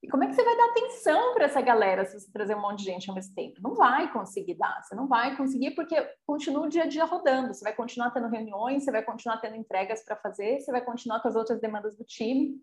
[0.02, 2.60] E como é que você vai dar atenção para essa galera se você trazer um
[2.60, 3.60] monte de gente ao mesmo tempo?
[3.62, 7.54] Não vai conseguir dar, você não vai conseguir porque continua o dia a dia rodando,
[7.54, 11.20] você vai continuar tendo reuniões, você vai continuar tendo entregas para fazer, você vai continuar
[11.20, 12.60] com as outras demandas do time.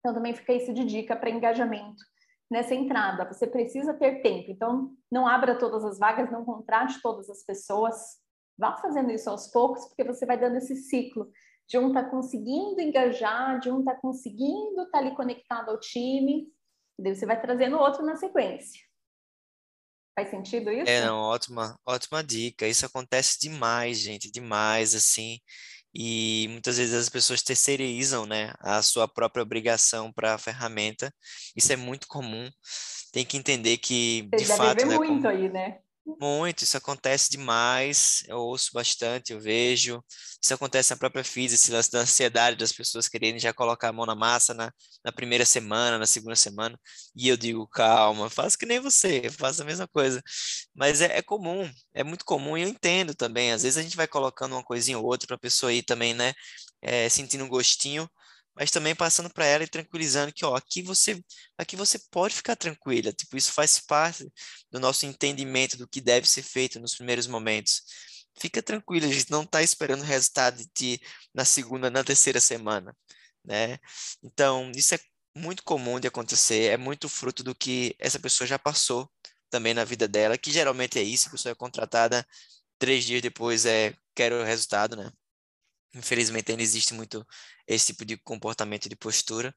[0.00, 2.02] Então também fica isso de dica para engajamento
[2.52, 3.24] nessa entrada.
[3.32, 4.50] Você precisa ter tempo.
[4.50, 7.96] Então, não abra todas as vagas, não contrate todas as pessoas.
[8.58, 11.30] Vá fazendo isso aos poucos, porque você vai dando esse ciclo
[11.68, 15.70] de um estar tá conseguindo engajar, de um estar tá conseguindo estar tá ali conectado
[15.70, 16.48] ao time,
[16.98, 18.80] e daí você vai trazendo outro na sequência.
[20.14, 20.90] Faz sentido isso?
[20.90, 22.66] É, não, ótima, ótima dica.
[22.66, 25.38] Isso acontece demais, gente, demais, assim.
[25.94, 31.12] E muitas vezes as pessoas terceirizam, né, a sua própria obrigação para a ferramenta.
[31.56, 32.48] Isso é muito comum.
[33.12, 35.28] Tem que entender que, Você de fato, né, muito como...
[35.28, 35.80] aí, né?
[36.04, 40.02] Muito, isso acontece demais, eu ouço bastante, eu vejo.
[40.42, 44.04] Isso acontece na própria física, esse da ansiedade das pessoas quererem já colocar a mão
[44.04, 44.72] na massa na,
[45.04, 46.78] na primeira semana, na segunda semana.
[47.14, 50.20] E eu digo, calma, faça que nem você, faça a mesma coisa.
[50.74, 53.52] Mas é, é comum, é muito comum e eu entendo também.
[53.52, 56.14] Às vezes a gente vai colocando uma coisinha ou outra para a pessoa ir também,
[56.14, 56.32] né,
[56.82, 58.08] é, sentindo um gostinho
[58.54, 61.22] mas também passando para ela e tranquilizando que, ó, aqui você,
[61.56, 64.30] aqui você pode ficar tranquila, tipo, isso faz parte
[64.70, 67.82] do nosso entendimento do que deve ser feito nos primeiros momentos.
[68.40, 71.00] Fica tranquila, a gente não está esperando o resultado de ti
[71.34, 72.96] na segunda, na terceira semana,
[73.44, 73.78] né?
[74.22, 75.00] Então, isso é
[75.36, 79.10] muito comum de acontecer, é muito fruto do que essa pessoa já passou
[79.50, 82.26] também na vida dela, que geralmente é isso, a pessoa é contratada,
[82.78, 85.10] três dias depois é quero o resultado, né?
[85.94, 87.26] Infelizmente ainda existe muito
[87.66, 89.54] esse tipo de comportamento de postura.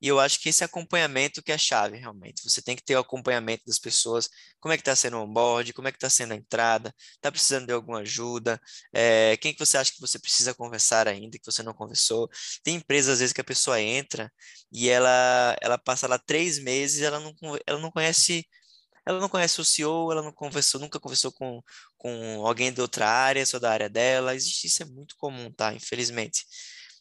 [0.00, 2.42] E eu acho que esse acompanhamento que é a chave, realmente.
[2.44, 4.28] Você tem que ter o acompanhamento das pessoas,
[4.60, 7.32] como é que está sendo o onboard, como é que está sendo a entrada, está
[7.32, 8.60] precisando de alguma ajuda,
[8.92, 12.28] é, quem que você acha que você precisa conversar ainda, que você não conversou.
[12.62, 14.32] Tem empresas, às vezes, que a pessoa entra
[14.72, 17.34] e ela, ela passa lá três meses, ela não,
[17.66, 18.46] ela não conhece
[19.08, 21.62] ela não conhece o CEO, ela não conversou, nunca conversou com,
[21.96, 24.34] com alguém de outra área, só da área dela.
[24.34, 25.72] Existe isso é muito comum, tá?
[25.72, 26.44] Infelizmente.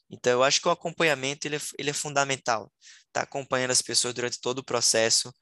[0.09, 2.71] Então, eu acho que o acompanhamento ele é, ele é fundamental.
[3.11, 5.33] Tá acompanhando as pessoas durante todo o processo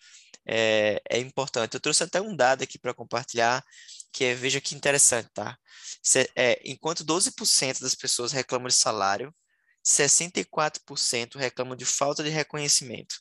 [0.47, 1.75] é, é importante.
[1.75, 3.63] Eu trouxe até um dado aqui para compartilhar,
[4.11, 5.55] que é, veja que interessante, tá?
[6.01, 9.31] Se, é, enquanto 12% das pessoas reclamam de salário,
[9.85, 13.15] 64% reclamam de falta de reconhecimento.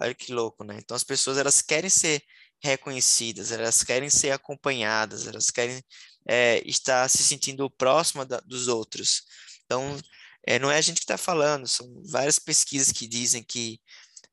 [0.00, 0.76] Olha que louco, né?
[0.78, 2.22] Então, as pessoas elas querem ser
[2.62, 5.82] reconhecidas, elas querem ser acompanhadas, elas querem
[6.28, 9.22] é, estar se sentindo próxima da, dos outros.
[9.64, 9.98] Então,
[10.46, 13.80] é, não é a gente que está falando, são várias pesquisas que dizem que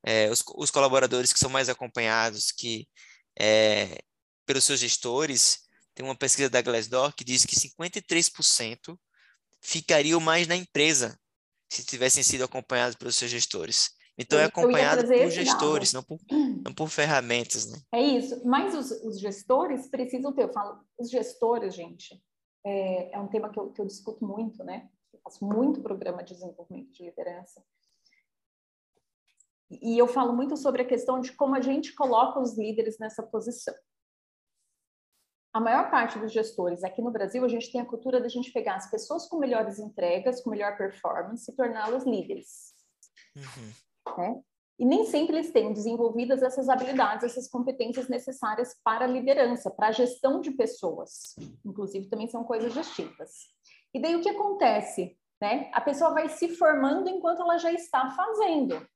[0.04, 2.86] é, os, os, colaboradores que são mais acompanhados que
[4.48, 5.58] pelos seus gestores,
[5.94, 8.98] tem uma pesquisa da Glassdoor que diz que 53%
[9.60, 11.20] ficariam mais na empresa
[11.70, 13.90] se tivessem sido acompanhados pelos seus gestores.
[14.18, 17.78] Então, é acompanhado por gestores, não por, não por, ferramentas, né?
[17.92, 18.44] É isso.
[18.44, 22.20] Mas os, os, gestores precisam ter, eu falo, os gestores, gente,
[22.66, 24.90] é, é um tema que eu, que eu discuto muito, né?
[25.12, 27.62] Eu faço muito programa de desenvolvimento de liderança.
[29.70, 33.22] E eu falo muito sobre a questão de como a gente coloca os líderes nessa
[33.22, 33.74] posição.
[35.52, 38.52] A maior parte dos gestores aqui no Brasil, a gente tem a cultura da gente
[38.52, 42.74] pegar as pessoas com melhores entregas, com melhor performance e torná-las líderes.
[43.36, 44.40] Uhum né?
[44.78, 49.88] E nem sempre eles têm desenvolvidas essas habilidades, essas competências necessárias para a liderança, para
[49.88, 51.34] a gestão de pessoas.
[51.64, 53.48] Inclusive, também são coisas distintas.
[53.92, 55.18] E daí o que acontece?
[55.40, 55.68] Né?
[55.72, 58.86] A pessoa vai se formando enquanto ela já está fazendo.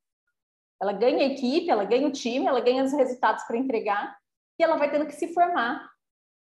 [0.80, 4.16] Ela ganha equipe, ela ganha o time, ela ganha os resultados para entregar,
[4.58, 5.90] e ela vai tendo que se formar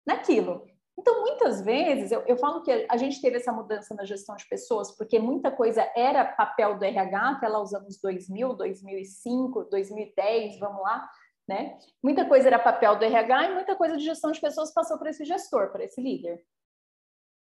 [0.07, 0.67] naquilo.
[0.99, 4.45] Então, muitas vezes, eu, eu, falo que a gente teve essa mudança na gestão de
[4.49, 10.59] pessoas, porque muita coisa era papel do RH até lá os anos 2000, 2005, 2010,
[10.59, 11.09] vamos lá,
[11.47, 11.79] né?
[12.03, 15.11] Muita coisa era papel do RH e muita coisa de gestão de pessoas passou para
[15.11, 16.45] esse gestor, para esse líder.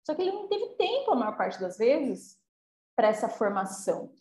[0.04, 2.36] Só que ele não teve tempo, a maior parte das vezes,
[2.96, 4.12] para essa formação.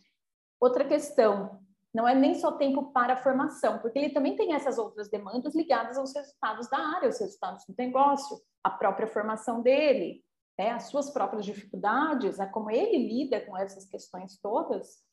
[0.61, 1.59] Outra questão,
[1.91, 5.55] não é nem só tempo para a formação, porque ele também tem essas outras demandas
[5.55, 10.25] ligadas aos resultados da área, aos resultados do negócio, a própria formação dele,
[10.57, 15.03] né, as suas próprias dificuldades, a como ele lida com essas questões todas.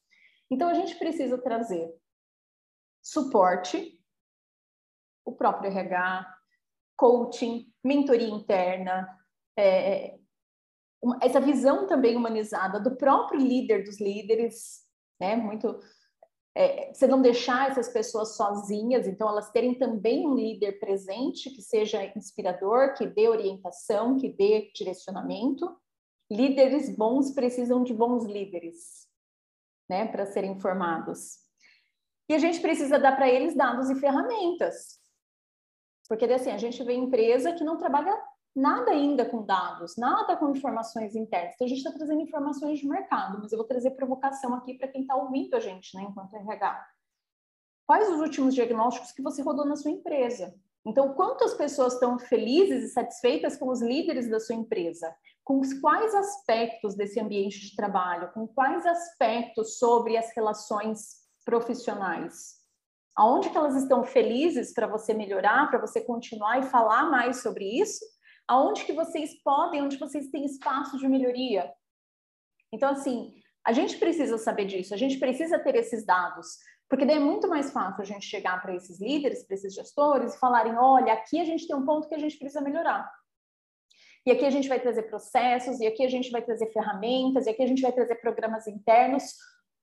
[0.51, 1.95] Então, a gente precisa trazer
[3.03, 4.01] suporte,
[5.23, 6.35] o próprio RH,
[6.97, 9.07] coaching, mentoria interna,
[9.59, 10.19] é,
[11.21, 14.87] essa visão também humanizada do próprio líder dos líderes,
[15.21, 15.79] né, muito
[16.55, 21.63] é, você não deixar essas pessoas sozinhas, então elas terem também um líder presente que
[21.63, 25.75] seja inspirador, que dê orientação, que dê direcionamento.
[26.31, 29.09] Líderes bons precisam de bons líderes,
[29.89, 31.39] né, para serem formados.
[32.29, 35.01] E a gente precisa dar para eles dados e ferramentas.
[36.09, 38.15] Porque assim, a gente vê empresa que não trabalha
[38.55, 41.55] nada ainda com dados, nada com informações internas.
[41.55, 44.89] Então, a gente está trazendo informações de mercado, mas eu vou trazer provocação aqui para
[44.89, 46.87] quem está ouvindo a gente, né, enquanto RH.
[47.87, 50.55] Quais os últimos diagnósticos que você rodou na sua empresa?
[50.85, 55.15] Então, quantas pessoas estão felizes e satisfeitas com os líderes da sua empresa?
[55.45, 58.33] Com quais aspectos desse ambiente de trabalho?
[58.33, 62.61] Com quais aspectos sobre as relações profissionais?
[63.15, 67.65] Aonde que elas estão felizes para você melhorar, para você continuar e falar mais sobre
[67.65, 68.05] isso?
[68.49, 71.73] Aonde que vocês podem, onde vocês têm espaço de melhoria?
[72.73, 73.33] Então, assim,
[73.65, 77.49] a gente precisa saber disso, a gente precisa ter esses dados, porque daí é muito
[77.49, 81.41] mais fácil a gente chegar para esses líderes, para esses gestores e falarem: olha, aqui
[81.41, 83.11] a gente tem um ponto que a gente precisa melhorar.
[84.27, 87.51] E aqui a gente vai trazer processos, e aqui a gente vai trazer ferramentas, e
[87.51, 89.35] aqui a gente vai trazer programas internos,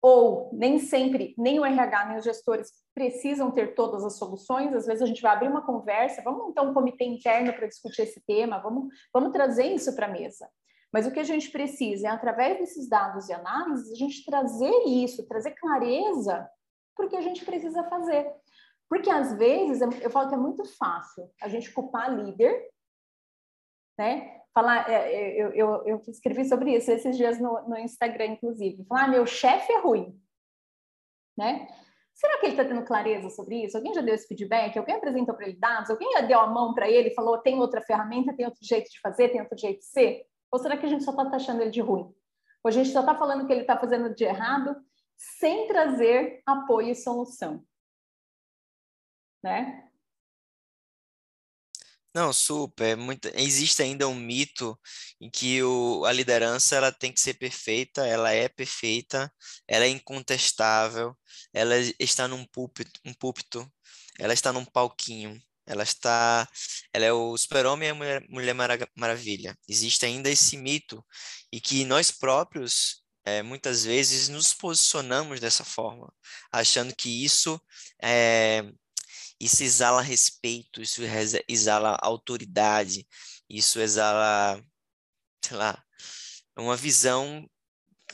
[0.02, 4.74] ou nem sempre, nem o RH, nem os gestores precisam ter todas as soluções.
[4.74, 8.04] Às vezes a gente vai abrir uma conversa, vamos montar um comitê interno para discutir
[8.04, 10.50] esse tema, vamos, vamos trazer isso para a mesa.
[10.92, 14.74] Mas o que a gente precisa é, através desses dados e análises, a gente trazer
[14.86, 16.50] isso, trazer clareza
[16.96, 18.30] porque a gente precisa fazer.
[18.90, 22.70] Porque às vezes eu falo que é muito fácil a gente culpar líder,
[23.98, 24.39] né?
[24.54, 28.84] Falar, é, é, eu, eu, eu escrevi sobre isso esses dias no, no Instagram, inclusive.
[28.86, 30.20] Falar, ah, meu chefe é ruim,
[31.38, 31.68] né?
[32.14, 33.78] Será que ele está tendo clareza sobre isso?
[33.78, 34.78] Alguém já deu esse feedback?
[34.78, 35.90] Alguém apresentou para ele dados?
[35.90, 38.90] Alguém já deu a mão para ele e falou: tem outra ferramenta, tem outro jeito
[38.92, 40.26] de fazer, tem outro jeito de ser?
[40.52, 42.14] Ou será que a gente só está taxando ele de ruim?
[42.62, 44.76] Ou a gente só está falando que ele está fazendo de errado
[45.16, 47.64] sem trazer apoio e solução.
[49.42, 49.89] Né?
[52.20, 52.98] Não, super.
[52.98, 54.78] Muito, existe ainda um mito
[55.22, 59.32] em que o, a liderança ela tem que ser perfeita, ela é perfeita,
[59.66, 61.18] ela é incontestável,
[61.54, 63.66] ela está num púlpito, um púlpito,
[64.20, 66.46] ela está num palquinho, ela está,
[66.94, 68.56] ela é o super-homem e a mulher, mulher
[68.98, 69.58] maravilha.
[69.66, 71.02] Existe ainda esse mito
[71.54, 76.12] e que nós próprios é, muitas vezes nos posicionamos dessa forma,
[76.52, 77.62] achando que isso
[78.04, 78.64] é,
[79.40, 81.02] isso exala respeito, isso
[81.48, 83.08] exala autoridade,
[83.50, 84.62] isso exala,
[85.44, 85.84] sei lá,
[86.58, 87.50] uma visão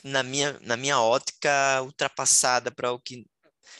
[0.03, 3.25] na minha, na minha ótica ultrapassada para o que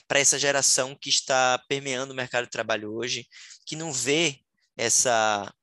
[0.08, 3.28] para essa geração que está permeando o mercado de trabalho hoje,
[3.66, 4.40] que não vê
[4.78, 5.54] essa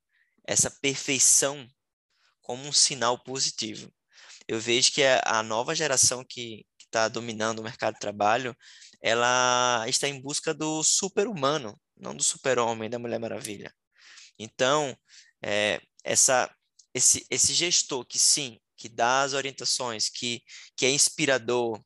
[0.45, 1.67] essa perfeição
[2.41, 3.93] como um sinal positivo.
[4.49, 8.57] Eu vejo que a, nova geração que está dominando o mercado de trabalho,
[9.03, 13.75] ela está em busca do super-humano, não do super-homem, da Mulher Maravilha.
[14.39, 14.97] Então,
[15.43, 16.51] é, essa,
[16.95, 20.43] esse, esse gestor que sim, que dá as orientações, que,
[20.77, 21.83] que é inspirador,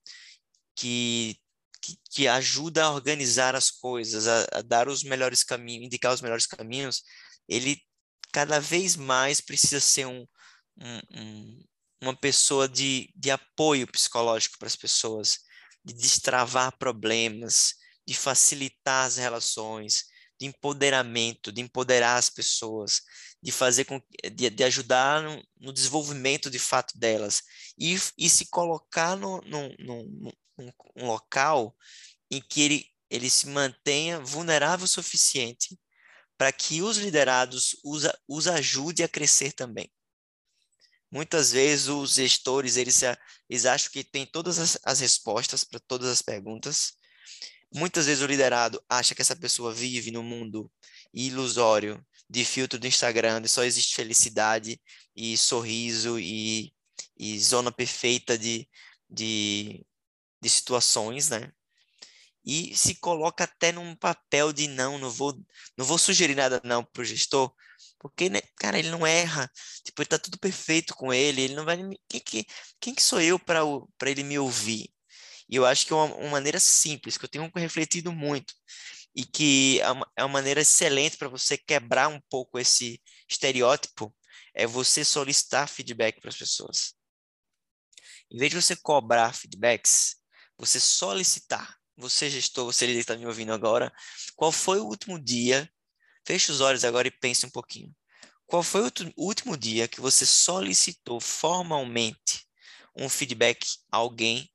[0.75, 1.37] que,
[1.81, 6.21] que, que ajuda a organizar as coisas, a, a dar os melhores caminhos, indicar os
[6.21, 7.03] melhores caminhos,
[7.49, 7.81] ele
[8.33, 10.27] cada vez mais precisa ser um,
[10.79, 11.65] um, um,
[12.03, 15.39] uma pessoa de, de apoio psicológico para as pessoas,
[15.87, 17.75] de destravar problemas,
[18.05, 20.07] de facilitar as relações,
[20.39, 23.03] de empoderamento, de empoderar as pessoas,
[23.41, 27.43] de fazer com, de, de ajudar no, no, desenvolvimento de fato delas
[27.79, 30.33] e, e se colocar no, no, no,
[30.97, 31.77] local
[32.31, 35.79] em que ele, ele se mantenha vulnerável o suficiente
[36.37, 39.89] para que os liderados os, os ajude a crescer também.
[41.11, 43.01] Muitas vezes os gestores, eles,
[43.49, 46.95] eles acham que tem todas as, as respostas para todas as perguntas.
[47.75, 50.71] Muitas vezes o liderado acha que essa pessoa vive no mundo
[51.13, 54.81] ilusório de filtro do Instagram, onde só existe felicidade
[55.15, 56.73] e sorriso e,
[57.17, 58.69] e zona perfeita de,
[59.09, 59.87] de,
[60.41, 61.53] de situações, né?
[62.45, 65.37] E se coloca até num papel de não, não vou,
[65.77, 67.53] não vou sugerir nada não para o gestor,
[68.09, 69.51] porque, né, cara, ele não erra.
[69.85, 71.43] Tipo, ele tá tudo perfeito com ele.
[71.43, 71.77] Ele não vai.
[72.09, 72.47] Quem que,
[72.81, 73.61] quem que sou eu para
[74.07, 74.89] ele me ouvir?
[75.49, 78.55] E eu acho que é uma, uma, maneira simples, que eu tenho refletido muito,
[79.15, 84.15] e que é uma, é uma maneira excelente para você quebrar um pouco esse estereótipo,
[84.55, 86.95] é você solicitar feedback para as pessoas.
[88.31, 90.17] Em vez de você cobrar feedbacks,
[90.57, 91.77] você solicitar.
[91.97, 93.93] Você, gestor, você está me ouvindo agora,
[94.35, 95.69] qual foi o último dia
[96.27, 97.95] Feche os olhos agora e pense um pouquinho.
[98.47, 102.45] Qual foi o último dia que você solicitou formalmente
[102.97, 104.51] um feedback a alguém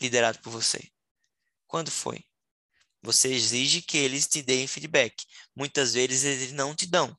[0.00, 0.88] liderado por você?
[1.66, 2.24] Quando foi?
[3.02, 5.24] Você exige que eles te deem feedback.
[5.54, 7.16] Muitas vezes eles não te dão.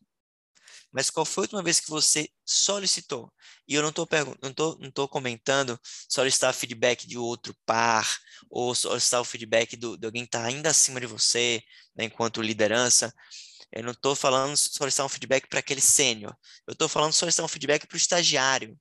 [0.92, 3.32] Mas qual foi a última vez que você solicitou?
[3.68, 4.08] E eu não estou
[4.42, 5.80] não tô, não tô comentando
[6.10, 8.18] solicitar feedback de outro par,
[8.50, 11.62] ou solicitar o feedback do, de alguém que está ainda acima de você,
[11.96, 13.14] né, enquanto liderança.
[13.72, 16.36] Eu não estou falando solicitar um feedback para aquele sênior.
[16.66, 18.80] Eu estou falando solicitar um feedback para o estagiário,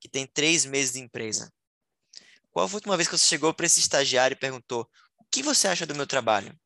[0.00, 1.52] que tem três meses de empresa.
[2.50, 4.88] Qual foi a última vez que você chegou para esse estagiário e perguntou:
[5.18, 6.58] o que você acha do meu trabalho?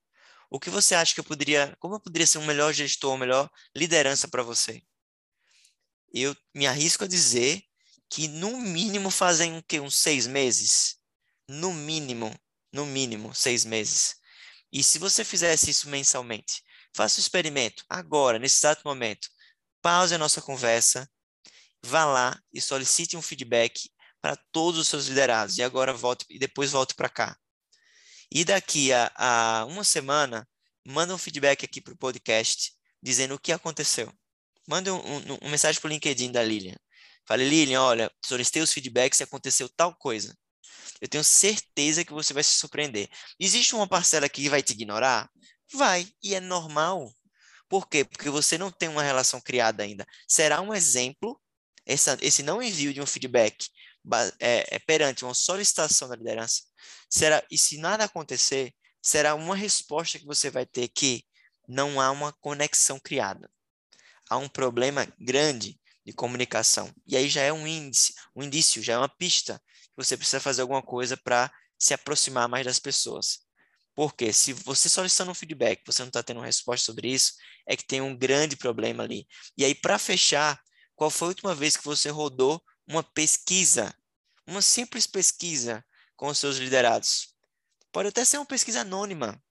[0.51, 3.19] O que você acha que eu poderia, como eu poderia ser um melhor gestor, uma
[3.19, 4.83] melhor liderança para você?
[6.13, 7.63] Eu me arrisco a dizer
[8.09, 9.81] que no mínimo fazem o quê?
[9.81, 10.97] Uns seis meses?
[11.49, 12.35] No mínimo,
[12.73, 14.17] no mínimo, seis meses.
[14.73, 16.63] E se você fizesse isso mensalmente,
[16.97, 19.29] faça o experimento agora, nesse exato momento.
[19.83, 21.09] Pause a nossa conversa,
[21.85, 23.91] vá lá e solicite um feedback
[24.21, 25.59] para todos os seus liderados.
[25.59, 27.37] E agora volte e depois volte para cá.
[28.33, 30.49] E daqui a, a, uma semana,
[30.85, 32.73] manda um feedback aqui para o podcast
[33.03, 34.13] dizendo o que aconteceu.
[34.67, 36.77] Manda um, um, um mensagem para o LinkedIn da Lilian.
[37.25, 40.37] Fale, Lilian, olha, solicitei os feedbacks e aconteceu tal coisa.
[41.01, 43.09] Eu tenho certeza que você vai se surpreender.
[43.39, 45.31] Existe uma parcela que vai te ignorar?
[45.73, 47.13] Vai, e é normal.
[47.69, 48.05] Por quê?
[48.05, 50.07] Porque você não tem uma relação criada ainda.
[50.29, 51.41] Será um exemplo,
[51.85, 53.69] essa, esse não envio de um feedback
[54.39, 56.63] é, é, perante uma solicitação da liderança,
[57.11, 61.25] será, e se nada acontecer, será uma resposta que você vai ter que
[61.69, 63.51] não há uma conexão criada.
[64.29, 66.93] Há um problema grande de comunicação.
[67.07, 70.41] E aí já é um índice, um indício, já é uma pista que você precisa
[70.41, 73.46] fazer alguma coisa para se aproximar mais das pessoas.
[73.97, 77.33] Porque se você solicitando um feedback, você não está tendo uma resposta sobre isso,
[77.67, 79.27] é que tem um grande problema ali.
[79.57, 80.61] E aí, para fechar,
[80.95, 83.97] qual foi a última vez que você rodou uma pesquisa,
[84.47, 85.83] uma simples pesquisa
[86.15, 87.35] com os seus liderados?
[87.91, 89.43] Pode até ser uma pesquisa anônima.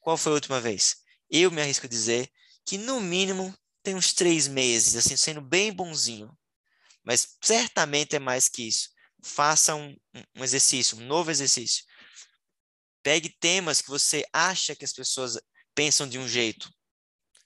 [0.00, 0.96] Qual foi a última vez?
[1.28, 2.30] Eu me arrisco a dizer
[2.64, 6.34] que, no mínimo, tem uns três meses, assim, sendo bem bonzinho.
[7.04, 8.88] Mas certamente é mais que isso.
[9.22, 9.94] Faça um,
[10.34, 11.84] um exercício, um novo exercício.
[13.04, 15.38] Pegue temas que você acha que as pessoas
[15.74, 16.72] pensam de um jeito.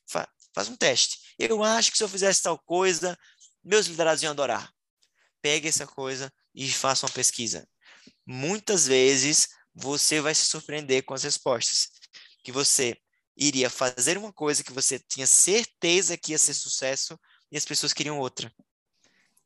[0.08, 1.34] Fa faz um teste.
[1.38, 3.18] Eu acho que se eu fizesse tal coisa,
[3.62, 4.72] meus liderados iam adorar.
[5.42, 7.68] Pegue essa coisa e faça uma pesquisa.
[8.24, 11.88] Muitas vezes você vai se surpreender com as respostas.
[12.44, 12.96] Que você
[13.36, 17.18] iria fazer uma coisa que você tinha certeza que ia ser sucesso
[17.50, 18.52] e as pessoas queriam outra.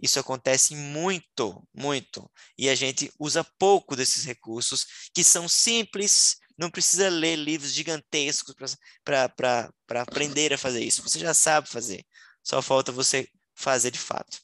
[0.03, 2.29] Isso acontece muito, muito.
[2.59, 8.53] E a gente usa pouco desses recursos, que são simples, não precisa ler livros gigantescos
[9.05, 11.03] para aprender a fazer isso.
[11.03, 12.05] Você já sabe fazer.
[12.43, 14.41] Só falta você fazer de fato.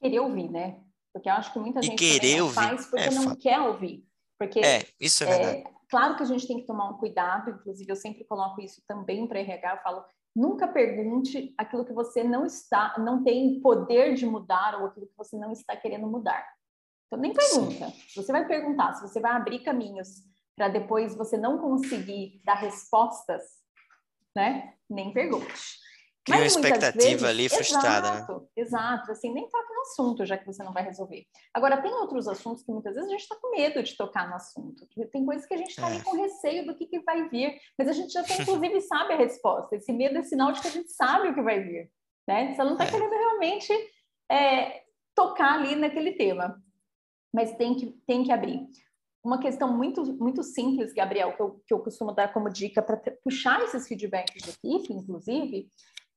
[0.00, 0.80] Querer ouvir, né?
[1.12, 3.38] Porque eu acho que muita gente querer ouvir, faz porque é não fato.
[3.38, 4.06] quer ouvir.
[4.38, 5.58] Porque, é, isso é verdade.
[5.58, 8.80] É, claro que a gente tem que tomar um cuidado, inclusive eu sempre coloco isso
[8.86, 10.04] também para RH, eu falo,
[10.34, 15.16] Nunca pergunte aquilo que você não está, não tem poder de mudar ou aquilo que
[15.16, 16.46] você não está querendo mudar.
[17.06, 17.92] Então nem pergunta.
[18.14, 20.24] Você vai perguntar se você vai abrir caminhos
[20.56, 23.42] para depois você não conseguir dar respostas,
[24.34, 24.74] né?
[24.88, 25.80] Nem pergunte.
[26.30, 28.16] Cria uma expectativa vezes, ali frustrada, né?
[28.16, 28.46] exato, né?
[28.56, 31.26] Exato, assim, nem toca no assunto, já que você não vai resolver.
[31.54, 34.36] Agora, tem outros assuntos que muitas vezes a gente está com medo de tocar no
[34.36, 34.86] assunto.
[35.12, 35.94] Tem coisas que a gente está é.
[35.94, 39.14] ali com receio do que, que vai vir, mas a gente já tem, inclusive, sabe
[39.14, 39.76] a resposta.
[39.76, 41.90] Esse medo é sinal de que a gente sabe o que vai vir,
[42.26, 42.54] né?
[42.54, 42.90] Você não está é.
[42.90, 43.72] querendo realmente
[44.30, 44.82] é,
[45.14, 46.62] tocar ali naquele tema,
[47.32, 48.66] mas tem que, tem que abrir.
[49.22, 52.96] Uma questão muito, muito simples, Gabriel, que eu, que eu costumo dar como dica para
[53.22, 55.68] puxar esses feedbacks de equipe, inclusive,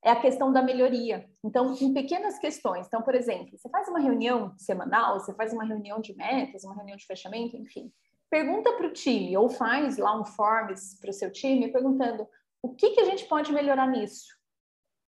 [0.03, 1.29] é a questão da melhoria.
[1.43, 2.85] Então, em pequenas questões.
[2.85, 6.75] Então, por exemplo, você faz uma reunião semanal, você faz uma reunião de metas, uma
[6.75, 7.91] reunião de fechamento, enfim.
[8.29, 12.27] Pergunta para o time, ou faz lá um forms para o seu time, perguntando
[12.61, 14.25] o que, que a gente pode melhorar nisso?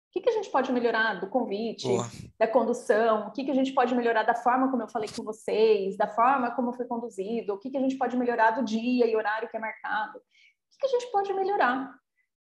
[0.08, 2.06] O que, que a gente pode melhorar do convite, Boa.
[2.38, 3.28] da condução?
[3.28, 6.08] O que, que a gente pode melhorar da forma como eu falei com vocês, da
[6.08, 7.54] forma como foi conduzido?
[7.54, 10.18] O que, que a gente pode melhorar do dia e horário que é marcado?
[10.18, 10.22] O
[10.70, 11.94] que, que a gente pode melhorar?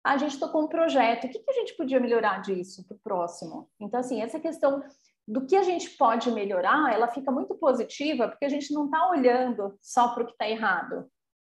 [0.05, 2.99] A gente tocou um projeto, o que, que a gente podia melhorar disso para o
[2.99, 3.67] próximo?
[3.79, 4.83] Então, assim, essa questão
[5.27, 9.09] do que a gente pode melhorar, ela fica muito positiva, porque a gente não está
[9.09, 11.09] olhando só para o que está errado.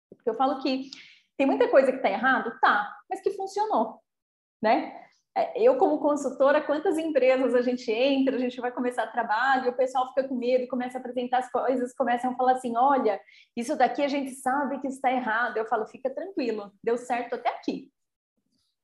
[0.09, 0.89] Porque eu falo que
[1.37, 4.01] tem muita coisa que está errado, tá, mas que funcionou,
[4.59, 4.99] né?
[5.37, 9.77] É, eu, como consultora, quantas empresas a gente entra, a gente vai começar trabalho, o
[9.77, 13.21] pessoal fica com medo, começa a apresentar as coisas, começam a falar assim: olha,
[13.55, 15.55] isso daqui a gente sabe que está errado.
[15.55, 17.91] Eu falo, fica tranquilo, deu certo até aqui.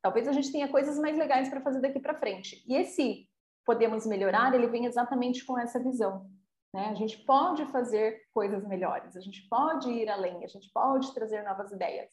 [0.06, 2.64] Talvez a gente tenha coisas mais legais para fazer daqui para frente.
[2.68, 3.28] E esse
[3.66, 6.30] podemos melhorar, ele vem exatamente com essa visão.
[6.72, 6.90] Né?
[6.90, 11.42] A gente pode fazer coisas melhores, a gente pode ir além, a gente pode trazer
[11.42, 12.12] novas ideias.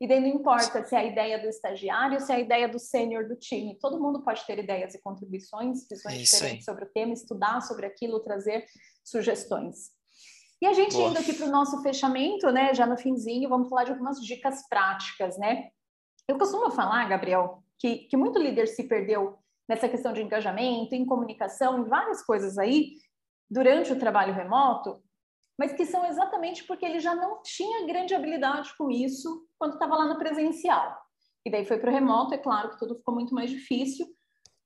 [0.00, 2.80] E daí não importa se é a ideia do estagiário, se é a ideia do
[2.80, 3.78] sênior do time.
[3.78, 7.86] Todo mundo pode ter ideias e contribuições, visões é diferentes sobre o tema, estudar sobre
[7.86, 8.64] aquilo, trazer
[9.04, 9.92] sugestões.
[10.60, 11.10] E a gente Boa.
[11.10, 12.74] indo aqui para o nosso fechamento, né?
[12.74, 15.70] Já no finzinho, vamos falar de algumas dicas práticas, né?
[16.28, 21.06] Eu costumo falar, Gabriel, que, que muito líder se perdeu nessa questão de engajamento, em
[21.06, 22.96] comunicação, em várias coisas aí,
[23.50, 25.02] durante o trabalho remoto,
[25.58, 29.96] mas que são exatamente porque ele já não tinha grande habilidade com isso quando estava
[29.96, 31.00] lá no presencial.
[31.46, 34.06] E daí foi para o remoto, é claro que tudo ficou muito mais difícil,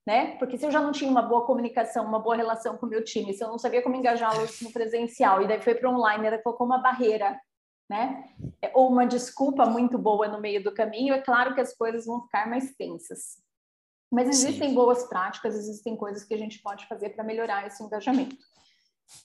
[0.05, 0.37] né?
[0.39, 3.05] Porque se eu já não tinha uma boa comunicação, uma boa relação com o meu
[3.05, 6.39] time, se eu não sabia como engajá-los no presencial, e daí foi para online, ela
[6.39, 7.41] colocou uma barreira,
[7.93, 8.25] né?
[8.73, 12.23] Ou uma desculpa muito boa no meio do caminho, é claro que as coisas vão
[12.23, 13.37] ficar mais tensas.
[14.11, 14.75] Mas existem Sim.
[14.75, 18.35] boas práticas, existem coisas que a gente pode fazer para melhorar esse engajamento.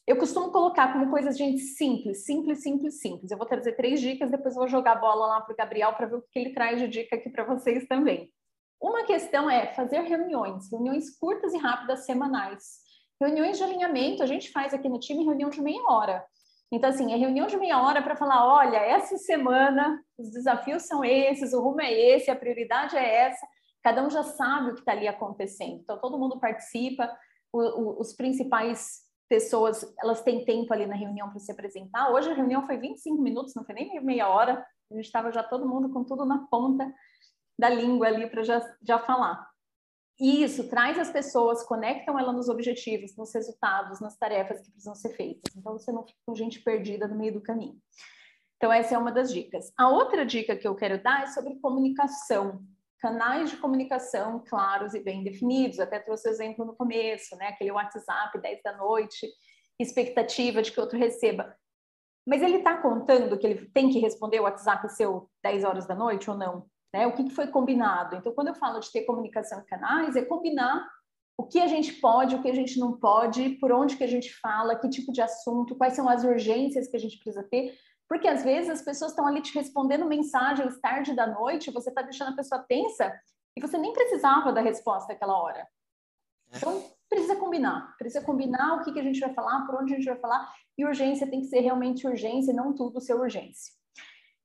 [0.06, 3.32] Eu costumo colocar como coisas, gente, simples, simples, simples, simples.
[3.32, 5.94] Eu vou trazer três dicas, depois eu vou jogar a bola lá para o Gabriel
[5.94, 8.30] para ver o que ele traz de dica aqui para vocês também.
[8.82, 12.80] Uma questão é fazer reuniões, reuniões curtas e rápidas semanais.
[13.20, 16.26] Reuniões de alinhamento, a gente faz aqui no time reunião de meia hora.
[16.72, 21.04] Então, assim, é reunião de meia hora para falar: olha, essa semana os desafios são
[21.04, 23.46] esses, o rumo é esse, a prioridade é essa.
[23.84, 25.80] Cada um já sabe o que está ali acontecendo.
[25.82, 27.10] Então, todo mundo participa,
[27.54, 32.12] o, o, os principais pessoas, elas têm tempo ali na reunião para se apresentar.
[32.12, 34.66] Hoje a reunião foi 25 minutos, não foi nem meia hora.
[34.92, 36.94] A gente estava já todo mundo com tudo na ponta
[37.60, 39.47] da língua ali para já, já falar.
[40.20, 44.96] E isso traz as pessoas, conectam ela nos objetivos, nos resultados, nas tarefas que precisam
[44.96, 45.56] ser feitas.
[45.56, 47.78] Então você não fica com gente perdida no meio do caminho.
[48.56, 49.72] Então essa é uma das dicas.
[49.78, 52.64] A outra dica que eu quero dar é sobre comunicação.
[53.00, 55.80] Canais de comunicação claros e bem definidos.
[55.80, 57.50] Até trouxe o exemplo no começo, né?
[57.50, 59.28] Aquele WhatsApp 10 da noite,
[59.80, 61.56] expectativa de que outro receba.
[62.26, 65.94] Mas ele está contando que ele tem que responder o WhatsApp seu 10 horas da
[65.94, 66.68] noite ou não?
[66.94, 67.06] Né?
[67.08, 68.16] O que, que foi combinado?
[68.16, 70.88] Então, quando eu falo de ter comunicação em canais, é combinar
[71.38, 74.08] o que a gente pode, o que a gente não pode, por onde que a
[74.08, 77.78] gente fala, que tipo de assunto, quais são as urgências que a gente precisa ter,
[78.10, 82.02] porque às vezes as pessoas estão ali te respondendo mensagens tarde da noite, você está
[82.02, 83.14] deixando a pessoa tensa
[83.56, 85.68] e você nem precisava da resposta naquela hora.
[86.56, 89.98] Então, precisa combinar, precisa combinar o que, que a gente vai falar, por onde a
[89.98, 93.74] gente vai falar, e urgência tem que ser realmente urgência, não tudo ser urgência.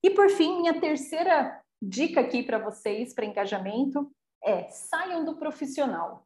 [0.02, 4.08] E por fim, minha terceira dica aqui para vocês, para engajamento,
[4.44, 6.24] é saiam do profissional.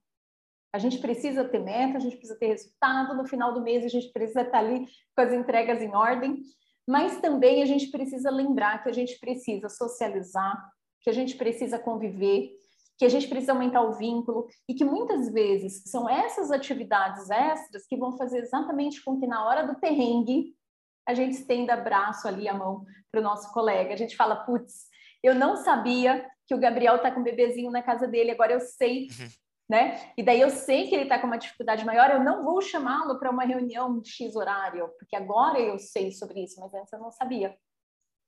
[0.73, 3.89] A gente precisa ter meta, a gente precisa ter resultado, no final do mês a
[3.89, 6.43] gente precisa estar ali com as entregas em ordem,
[6.87, 11.79] mas também a gente precisa lembrar que a gente precisa socializar, que a gente precisa
[11.79, 12.51] conviver,
[12.99, 17.87] que a gente precisa aumentar o vínculo e que muitas vezes são essas atividades extras
[17.87, 20.55] que vão fazer exatamente com que na hora do perrengue
[21.07, 23.95] a gente estenda braço ali, a mão para o nosso colega.
[23.95, 24.89] A gente fala, putz,
[25.23, 28.61] eu não sabia que o Gabriel está com um bebezinho na casa dele, agora eu
[28.61, 29.29] sei, uhum.
[29.69, 30.12] né?
[30.17, 33.19] E daí eu sei que ele está com uma dificuldade maior, eu não vou chamá-lo
[33.19, 37.01] para uma reunião de X horário, porque agora eu sei sobre isso, mas antes eu
[37.01, 37.57] não sabia.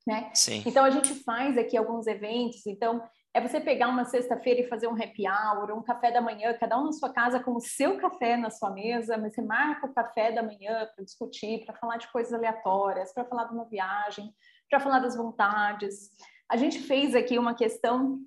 [0.06, 0.30] Né?
[0.34, 0.62] Sim.
[0.64, 3.02] Então a gente faz aqui alguns eventos, então
[3.34, 6.78] é você pegar uma sexta-feira e fazer um happy hour, um café da manhã, cada
[6.78, 9.94] um na sua casa com o seu café na sua mesa, mas você marca o
[9.94, 14.34] café da manhã para discutir, para falar de coisas aleatórias, para falar de uma viagem,
[14.70, 16.10] para falar das vontades.
[16.50, 18.20] A gente fez aqui uma questão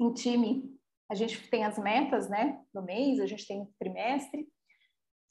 [0.00, 0.78] em time.
[1.10, 4.46] A gente tem as metas, né, do mês, a gente tem o trimestre,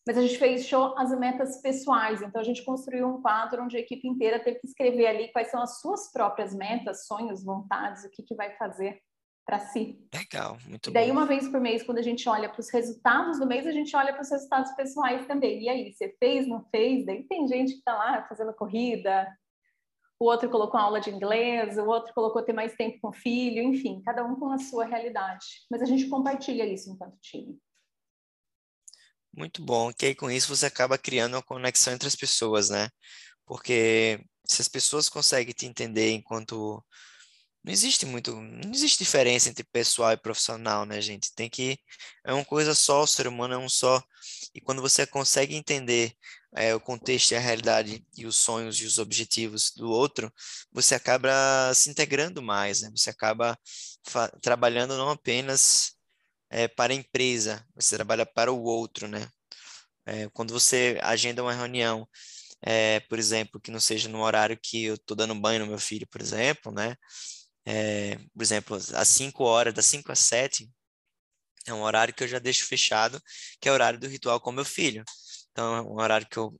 [0.05, 2.22] mas a gente fez show as metas pessoais.
[2.22, 5.49] Então a gente construiu um quadro onde a equipe inteira teve que escrever ali quais
[5.51, 8.99] são as suas próprias metas, sonhos, vontades, o que que vai fazer
[9.45, 9.99] para si.
[10.14, 11.14] Legal, muito e daí, bom.
[11.14, 13.95] uma vez por mês, quando a gente olha para os resultados do mês, a gente
[13.95, 15.64] olha para os resultados pessoais também.
[15.64, 17.03] E aí, você fez, não fez?
[17.05, 19.28] Daí tem gente que está lá fazendo corrida,
[20.20, 23.63] o outro colocou aula de inglês, o outro colocou ter mais tempo com o filho,
[23.63, 25.45] enfim, cada um com a sua realidade.
[25.72, 27.57] Mas a gente compartilha isso enquanto time.
[29.34, 32.89] Muito bom, que aí com isso você acaba criando uma conexão entre as pessoas, né?
[33.45, 36.84] Porque se as pessoas conseguem te entender enquanto
[37.64, 41.34] não existe muito, não existe diferença entre pessoal e profissional, né, gente?
[41.36, 41.78] Tem que
[42.26, 44.01] é uma coisa só, o ser humano é um só.
[44.53, 46.14] E quando você consegue entender
[46.55, 50.32] é, o contexto e a realidade e os sonhos e os objetivos do outro,
[50.72, 51.30] você acaba
[51.76, 52.89] se integrando mais, né?
[52.95, 53.57] Você acaba
[54.41, 55.93] trabalhando não apenas
[56.49, 59.28] é, para a empresa, você trabalha para o outro, né?
[60.05, 62.07] É, quando você agenda uma reunião,
[62.62, 65.80] é, por exemplo, que não seja no horário que eu estou dando banho no meu
[65.80, 66.95] filho, por exemplo, né?
[67.70, 70.67] É, por exemplo, às 5 horas, das 5 às 7,
[71.67, 73.22] é um horário que eu já deixo fechado,
[73.61, 75.03] que é o horário do ritual com meu filho.
[75.51, 76.59] Então, é um horário que eu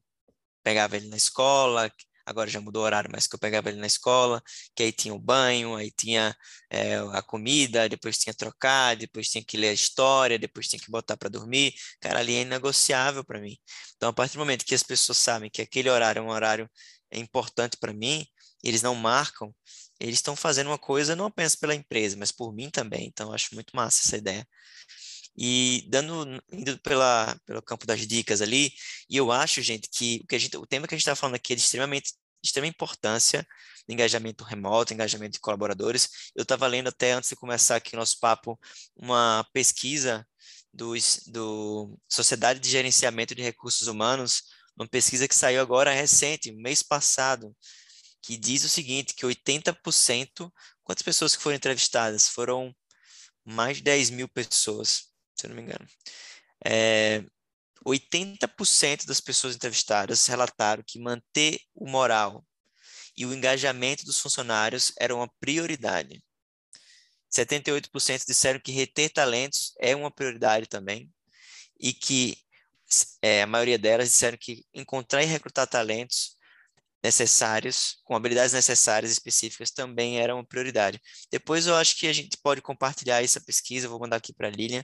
[0.64, 1.92] pegava ele na escola,
[2.26, 4.42] agora já mudou o horário, mas que eu pegava ele na escola,
[4.76, 6.36] que aí tinha o banho, aí tinha
[6.70, 10.92] é, a comida, depois tinha trocar, depois tinha que ler a história, depois tinha que
[10.92, 11.74] botar para dormir.
[12.00, 13.58] Cara, ali é inegociável para mim.
[13.96, 16.70] Então, a partir do momento que as pessoas sabem que aquele horário é um horário
[17.12, 18.26] importante para mim,
[18.64, 19.54] eles não marcam,
[20.00, 23.08] eles estão fazendo uma coisa não apenas pela empresa, mas por mim também.
[23.08, 24.48] Então, acho muito massa essa ideia.
[25.38, 28.72] E dando, indo pela, pelo campo das dicas ali,
[29.10, 31.16] e eu acho, gente, que o, que a gente, o tema que a gente está
[31.16, 33.46] falando aqui é extremamente de extrema importância
[33.90, 36.32] engajamento remoto, engajamento de colaboradores.
[36.36, 38.60] Eu estava lendo até antes de começar aqui o nosso papo
[38.96, 40.26] uma pesquisa
[40.74, 40.94] do,
[41.28, 44.44] do Sociedade de Gerenciamento de Recursos Humanos,
[44.78, 47.56] uma pesquisa que saiu agora recente, mês passado,
[48.22, 50.52] que diz o seguinte, que 80%,
[50.84, 52.28] quantas pessoas que foram entrevistadas?
[52.28, 52.76] Foram
[53.46, 55.88] mais de 10 mil pessoas, se eu não me engano.
[56.66, 57.24] É,
[57.86, 62.46] 80% das pessoas entrevistadas relataram que manter o moral
[63.16, 66.24] e o engajamento dos funcionários era uma prioridade.
[67.32, 71.12] 78% disseram que reter talentos é uma prioridade também,
[71.80, 72.38] e que
[73.22, 76.38] é, a maioria delas disseram que encontrar e recrutar talentos
[77.04, 81.00] necessários, com habilidades necessárias específicas, também era uma prioridade.
[81.32, 84.52] Depois eu acho que a gente pode compartilhar essa pesquisa, vou mandar aqui para a
[84.52, 84.84] Lilian,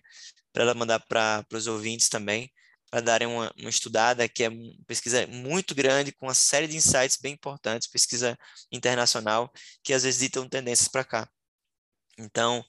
[0.54, 2.50] para ela mandar para os ouvintes também,
[2.90, 6.78] para darem uma, uma, estudada, que é uma pesquisa muito grande, com uma série de
[6.78, 8.38] insights bem importantes, pesquisa
[8.72, 9.52] internacional,
[9.84, 11.30] que às vezes ditam tendências para cá.
[12.18, 12.64] Então,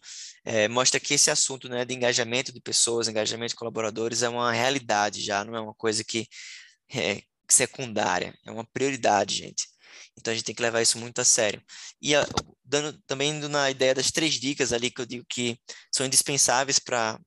[0.44, 4.51] é, mostra que esse assunto né, de engajamento de pessoas, engajamento de colaboradores, é uma
[4.53, 6.26] realidade já, não é uma coisa que
[6.92, 7.22] é
[7.55, 9.66] secundária, é uma prioridade, gente.
[10.18, 11.62] Então, a gente tem que levar isso muito a sério.
[12.01, 12.26] E a,
[12.64, 15.59] dando, também indo na ideia das três dicas ali que eu digo que
[15.92, 17.18] são indispensáveis para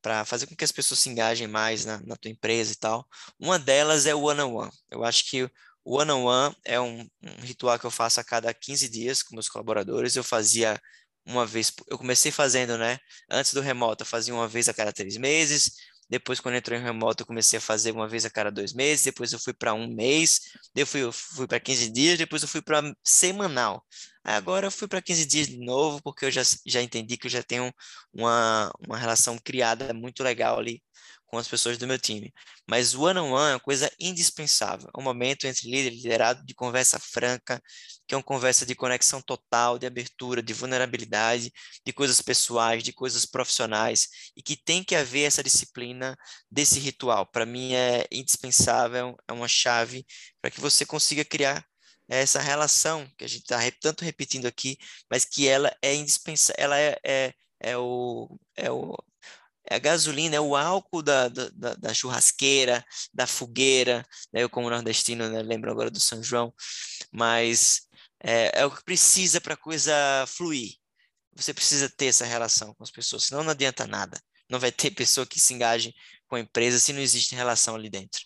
[0.00, 3.06] para fazer com que as pessoas se engajem mais na, na tua empresa e tal.
[3.38, 4.70] Uma delas é o one-on-one.
[4.90, 5.42] Eu acho que
[5.84, 9.48] o one-on-one é um, um, ritual que eu faço a cada 15 dias com meus
[9.48, 10.16] colaboradores.
[10.16, 10.80] Eu fazia
[11.26, 12.98] uma vez, eu comecei fazendo, né?
[13.30, 15.72] Antes do remoto, eu fazia uma vez a cada três meses.
[16.08, 19.04] Depois, quando entrou em remoto, eu comecei a fazer uma vez a cada dois meses.
[19.04, 20.40] Depois, eu fui para um mês.
[20.74, 22.18] Depois, eu fui para 15 dias.
[22.18, 23.84] Depois, eu fui para semanal.
[24.24, 27.30] Agora, eu fui para 15 dias de novo, porque eu já, já entendi que eu
[27.30, 27.72] já tenho
[28.12, 30.82] uma, uma relação criada muito legal ali
[31.28, 32.32] com as pessoas do meu time.
[32.68, 34.88] Mas o one-on-one -on -one é uma coisa indispensável.
[34.94, 37.62] É um momento entre líder e liderado de conversa franca,
[38.06, 41.52] que é uma conversa de conexão total, de abertura, de vulnerabilidade,
[41.86, 46.16] de coisas pessoais, de coisas profissionais, e que tem que haver essa disciplina
[46.50, 47.26] desse ritual.
[47.26, 50.06] Para mim é indispensável, é uma chave
[50.40, 51.64] para que você consiga criar
[52.08, 54.78] essa relação que a gente está tanto repetindo aqui,
[55.10, 58.96] mas que ela é indispensável, ela é, é, é, o, é o
[59.70, 64.42] é a gasolina, é o álcool da, da, da churrasqueira, da fogueira, né?
[64.42, 65.42] eu como nordestino né?
[65.42, 66.52] lembro agora do São João,
[67.12, 67.82] mas
[68.22, 69.92] é, é o que precisa para a coisa
[70.26, 70.74] fluir.
[71.36, 74.20] Você precisa ter essa relação com as pessoas, senão não adianta nada.
[74.48, 75.94] Não vai ter pessoa que se engaje
[76.26, 78.20] com a empresa se não existe relação ali dentro.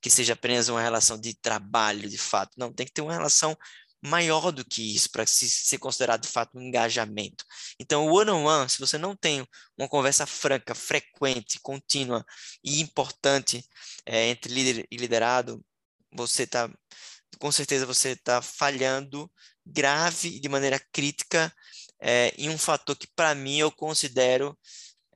[0.00, 2.52] Que seja apenas uma relação de trabalho, de fato.
[2.56, 3.56] Não, tem que ter uma relação
[4.02, 7.44] maior do que isso para se ser considerado de fato um engajamento.
[7.78, 9.46] Então, o one-on-one, -on -one, se você não tem
[9.76, 12.24] uma conversa franca, frequente, contínua
[12.62, 13.64] e importante
[14.06, 15.64] é, entre líder e liderado,
[16.12, 16.70] você está,
[17.38, 19.30] com certeza, você está falhando
[19.66, 21.52] grave e de maneira crítica
[22.00, 24.56] é, em um fator que, para mim, eu considero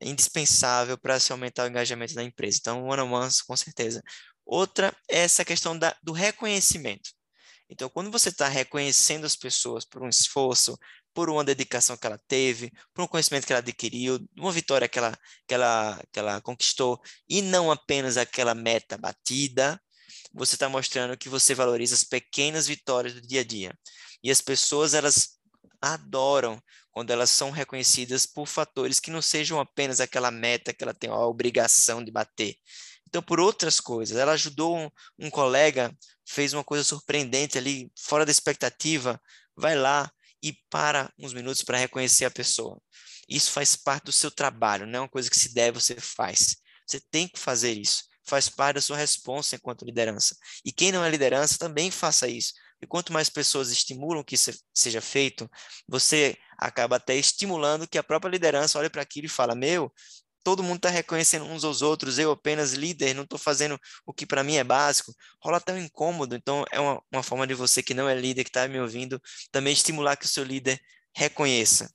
[0.01, 2.59] indispensável para se aumentar o engajamento da empresa.
[2.61, 4.03] Então, one-on-one, com certeza.
[4.45, 7.11] Outra é essa questão da, do reconhecimento.
[7.73, 10.79] Então, quando você está reconhecendo as pessoas por um esforço,
[11.15, 14.99] por uma dedicação que ela teve, por um conhecimento que ela adquiriu, uma vitória que
[14.99, 15.17] ela,
[15.49, 19.81] que ela, que ela conquistou, e não apenas aquela meta batida,
[20.35, 23.73] você está mostrando que você valoriza as pequenas vitórias do dia a dia.
[24.23, 25.39] E as pessoas, elas
[25.81, 30.93] adoram quando elas são reconhecidas por fatores que não sejam apenas aquela meta que ela
[30.93, 32.55] tem a obrigação de bater,
[33.13, 34.17] então, por outras coisas.
[34.17, 35.95] Ela ajudou um, um colega,
[36.27, 39.21] fez uma coisa surpreendente ali, fora da expectativa,
[39.57, 40.11] vai lá
[40.43, 42.81] e para uns minutos para reconhecer a pessoa.
[43.29, 46.57] Isso faz parte do seu trabalho, não é uma coisa que se der, você faz.
[46.87, 48.05] Você tem que fazer isso.
[48.25, 50.37] Faz parte da sua resposta enquanto liderança.
[50.65, 52.53] E quem não é liderança também faça isso.
[52.81, 55.49] E quanto mais pessoas estimulam que isso seja feito,
[55.89, 59.93] você acaba até estimulando que a própria liderança olhe para aquilo e fala: Meu,
[60.43, 64.27] todo mundo está reconhecendo uns aos outros, eu apenas líder, não estou fazendo o que
[64.27, 66.35] para mim é básico, rola até um incômodo.
[66.35, 69.21] Então, é uma, uma forma de você que não é líder, que está me ouvindo,
[69.51, 70.81] também estimular que o seu líder
[71.15, 71.93] reconheça,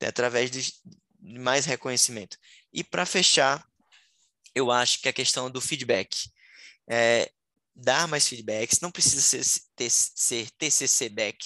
[0.00, 0.72] né, através de
[1.20, 2.36] mais reconhecimento.
[2.72, 3.64] E para fechar,
[4.54, 6.30] eu acho que a questão do feedback.
[6.88, 7.30] É,
[7.74, 9.42] dar mais feedbacks, não precisa ser,
[9.74, 11.38] ter, ser TCC back,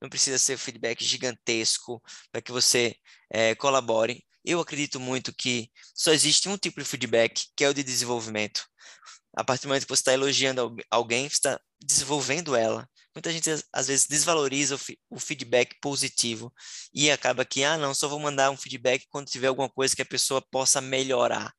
[0.00, 2.96] não precisa ser feedback gigantesco para que você
[3.30, 7.74] é, colabore, eu acredito muito que só existe um tipo de feedback, que é o
[7.74, 8.64] de desenvolvimento.
[9.36, 12.88] A partir do momento que você está elogiando alguém, você está desenvolvendo ela.
[13.14, 14.78] Muita gente às vezes desvaloriza
[15.10, 16.52] o, feedback positivo
[16.92, 20.02] e acaba que, ah, não, só vou mandar um feedback quando tiver alguma coisa que
[20.02, 21.52] a pessoa possa melhorar.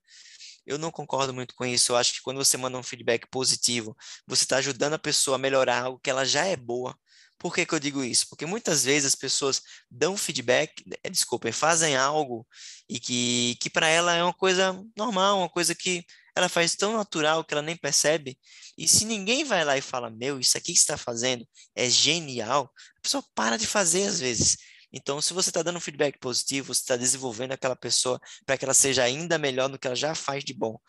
[0.65, 1.91] Eu não concordo muito com isso.
[1.91, 5.37] Eu acho que quando você manda um feedback positivo, você está ajudando a pessoa a
[5.37, 6.97] melhorar algo que ela já é boa.
[7.43, 8.29] Por que, que eu digo isso?
[8.29, 12.47] Porque muitas vezes as pessoas dão feedback, é, desculpa, fazem algo
[12.87, 16.93] e que, que para ela é uma coisa normal, uma coisa que ela faz tão
[16.95, 18.39] natural que ela nem percebe.
[18.77, 22.71] E se ninguém vai lá e fala, meu, isso aqui que está fazendo é genial,
[22.97, 24.55] a pessoa para de fazer às vezes.
[24.93, 28.63] Então, se você está dando um feedback positivo, você está desenvolvendo aquela pessoa para que
[28.63, 30.79] ela seja ainda melhor no que ela já faz de bom.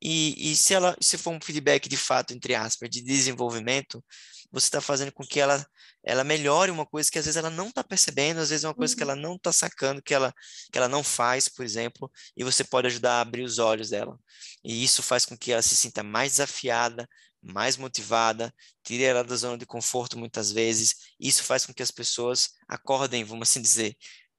[0.00, 4.04] E, e se ela se for um feedback de fato, entre aspas, de desenvolvimento,
[4.50, 5.64] você está fazendo com que ela,
[6.02, 8.74] ela melhore uma coisa que às vezes ela não está percebendo, às vezes é uma
[8.74, 8.96] coisa uhum.
[8.96, 10.32] que ela não está sacando, que ela,
[10.72, 14.18] que ela não faz, por exemplo, e você pode ajudar a abrir os olhos dela.
[14.64, 17.08] E isso faz com que ela se sinta mais desafiada,
[17.42, 20.94] mais motivada, tire ela da zona de conforto muitas vezes.
[21.20, 23.96] Isso faz com que as pessoas acordem, vamos assim dizer,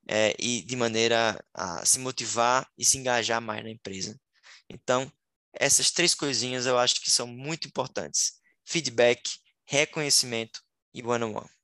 [0.07, 4.19] é, e de maneira a se motivar e se engajar mais na empresa.
[4.69, 5.11] Então,
[5.53, 8.33] essas três coisinhas eu acho que são muito importantes:
[8.65, 9.21] feedback,
[9.69, 10.61] reconhecimento
[10.93, 11.35] e one-on-one.
[11.35, 11.59] -on -one.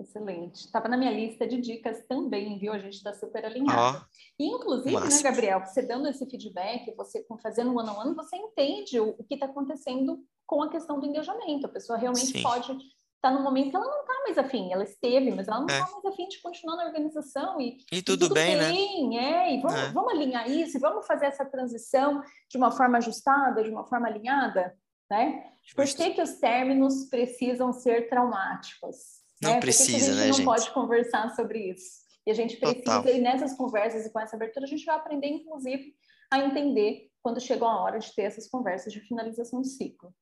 [0.00, 0.66] Excelente.
[0.66, 2.72] Estava na minha lista de dicas também, viu?
[2.72, 4.04] A gente está super alinhado.
[4.04, 8.36] Oh, e, inclusive, né, Gabriel, você dando esse feedback, você fazendo one on one, você
[8.36, 11.66] entende o, o que está acontecendo com a questão do engajamento.
[11.66, 12.42] A pessoa realmente Sim.
[12.42, 12.82] pode estar
[13.22, 14.72] tá no momento que ela não está mais afim.
[14.72, 15.92] Ela esteve, mas ela não está é.
[15.92, 17.60] mais afim de continuar na organização.
[17.60, 19.16] E, e tudo, e tudo bem, bem, né?
[19.16, 19.92] É, e vamos, é.
[19.92, 24.76] vamos alinhar isso, vamos fazer essa transição de uma forma ajustada, de uma forma alinhada,
[25.08, 25.53] né?
[25.74, 29.22] Por que, que os términos precisam ser traumáticos?
[29.42, 29.60] Não né?
[29.60, 32.04] precisa, que, que a gente né, não pode conversar sobre isso?
[32.26, 33.14] E a gente precisa, Total.
[33.14, 35.94] e nessas conversas e com essa abertura, a gente vai aprender, inclusive,
[36.30, 40.14] a entender quando chegou a hora de ter essas conversas de finalização de ciclo.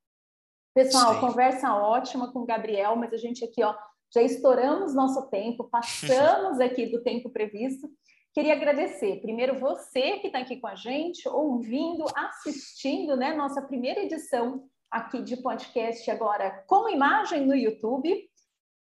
[0.75, 1.21] Pessoal, Sim.
[1.21, 3.75] conversa ótima com o Gabriel, mas a gente aqui, ó,
[4.13, 7.89] já estouramos nosso tempo, passamos aqui do tempo previsto.
[8.33, 14.01] Queria agradecer, primeiro, você que está aqui com a gente, ouvindo, assistindo, né, nossa primeira
[14.01, 18.31] edição aqui de podcast agora com imagem no YouTube,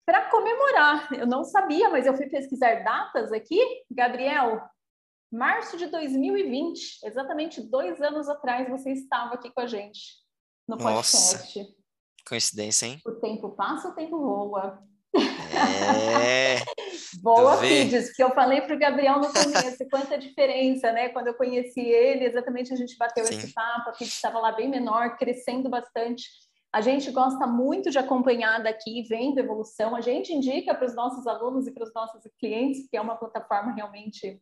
[0.05, 1.11] para comemorar.
[1.13, 3.59] Eu não sabia, mas eu fui pesquisar datas aqui.
[3.89, 4.61] Gabriel,
[5.31, 10.23] março de 2020, exatamente dois anos atrás, você estava aqui com a gente
[10.67, 11.57] no podcast.
[11.57, 11.73] Nossa,
[12.27, 13.01] coincidência, hein?
[13.05, 14.83] O tempo passa, o tempo voa.
[16.21, 16.57] É.
[17.21, 21.09] Boa, Fides, que eu falei para o Gabriel no começo, quanta diferença, né?
[21.09, 23.37] Quando eu conheci ele, exatamente a gente bateu Sim.
[23.37, 26.27] esse papo, a Fides estava lá bem menor, crescendo bastante.
[26.71, 29.95] A gente gosta muito de acompanhar daqui, vendo evolução.
[29.95, 33.15] A gente indica para os nossos alunos e para os nossos clientes, que é uma
[33.15, 34.41] plataforma realmente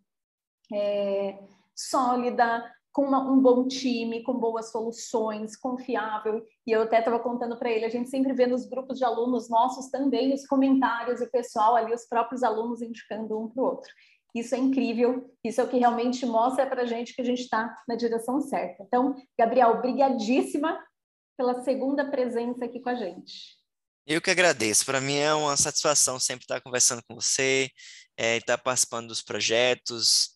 [0.74, 1.38] é,
[1.76, 2.64] sólida,
[2.94, 6.46] com uma, um bom time, com boas soluções, confiável.
[6.66, 9.50] E eu até estava contando para ele, a gente sempre vê nos grupos de alunos
[9.50, 13.66] nossos também os comentários e o pessoal ali, os próprios alunos indicando um para o
[13.66, 13.92] outro.
[14.36, 17.42] Isso é incrível, isso é o que realmente mostra para a gente que a gente
[17.42, 18.84] está na direção certa.
[18.84, 20.80] Então, Gabriel, brigadíssima
[21.36, 23.58] pela segunda presença aqui com a gente.
[24.06, 24.86] Eu que agradeço.
[24.86, 27.70] Para mim é uma satisfação sempre estar conversando com você,
[28.18, 30.33] é, estar participando dos projetos,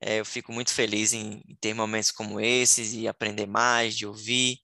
[0.00, 4.58] é, eu fico muito feliz em, ter momentos como esses e aprender mais, de ouvir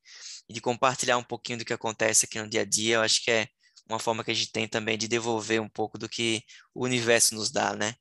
[0.49, 2.97] e de compartilhar um pouquinho do que acontece aqui no dia a dia.
[2.97, 3.49] Eu acho que é
[3.89, 6.43] uma forma que a gente tem também de devolver um pouco do que
[6.74, 7.95] o universo nos dá, né?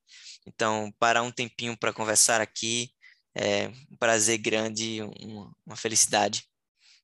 [0.45, 2.89] Então, parar um tempinho para conversar aqui
[3.35, 4.99] é um prazer grande,
[5.65, 6.43] uma felicidade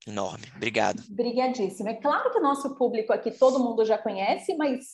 [0.06, 0.46] enorme.
[0.56, 1.02] Obrigado.
[1.10, 1.88] Obrigadíssimo.
[1.88, 4.84] É claro que o nosso público aqui todo mundo já conhece, mas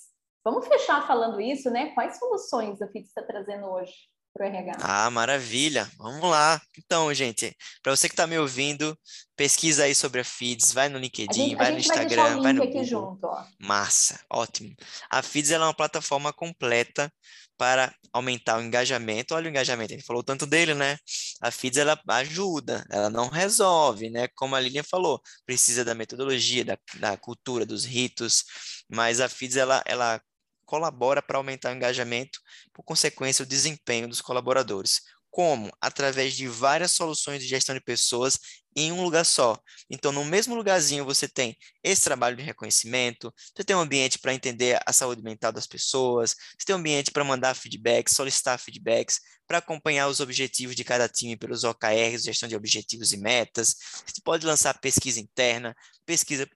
[0.45, 1.93] vamos fechar falando isso, né?
[1.95, 3.93] Quais soluções a FIT está trazendo hoje?
[4.37, 4.77] Para o RH.
[4.81, 5.91] Ah, maravilha.
[5.97, 6.61] Vamos lá.
[6.79, 8.97] Então, gente, para você que está me ouvindo,
[9.35, 12.67] pesquisa aí sobre a Feeds, vai no LinkedIn, gente, vai no Instagram, vai, vai no
[12.67, 12.85] Google.
[12.85, 13.29] Junto,
[13.59, 14.75] Massa, ótimo.
[15.11, 17.11] A Feeds é uma plataforma completa
[17.57, 19.35] para aumentar o engajamento.
[19.35, 20.99] Olha o engajamento, a gente falou tanto dele, né?
[21.41, 24.29] A Feeds ela ajuda, ela não resolve, né?
[24.35, 28.45] Como a Lilian falou, precisa da metodologia, da, da cultura, dos ritos,
[28.89, 30.21] mas a Feeds ela, ela
[30.67, 32.41] colabora para aumentar o engajamento,
[32.75, 35.01] por consequência, o desempenho dos colaboradores.
[35.31, 35.71] Como?
[35.81, 38.39] Através de várias soluções de gestão de pessoas
[38.75, 39.59] em um lugar só.
[39.91, 44.35] Então, no mesmo lugarzinho, você tem esse trabalho de reconhecimento, você tem um ambiente para
[44.35, 49.21] entender a saúde mental das pessoas, você tem um ambiente para mandar feedbacks, solicitar feedbacks,
[49.47, 53.77] para acompanhar os objetivos de cada time pelos OKRs, gestão de objetivos e metas.
[54.07, 56.47] Você pode lançar pesquisa interna, pesquisa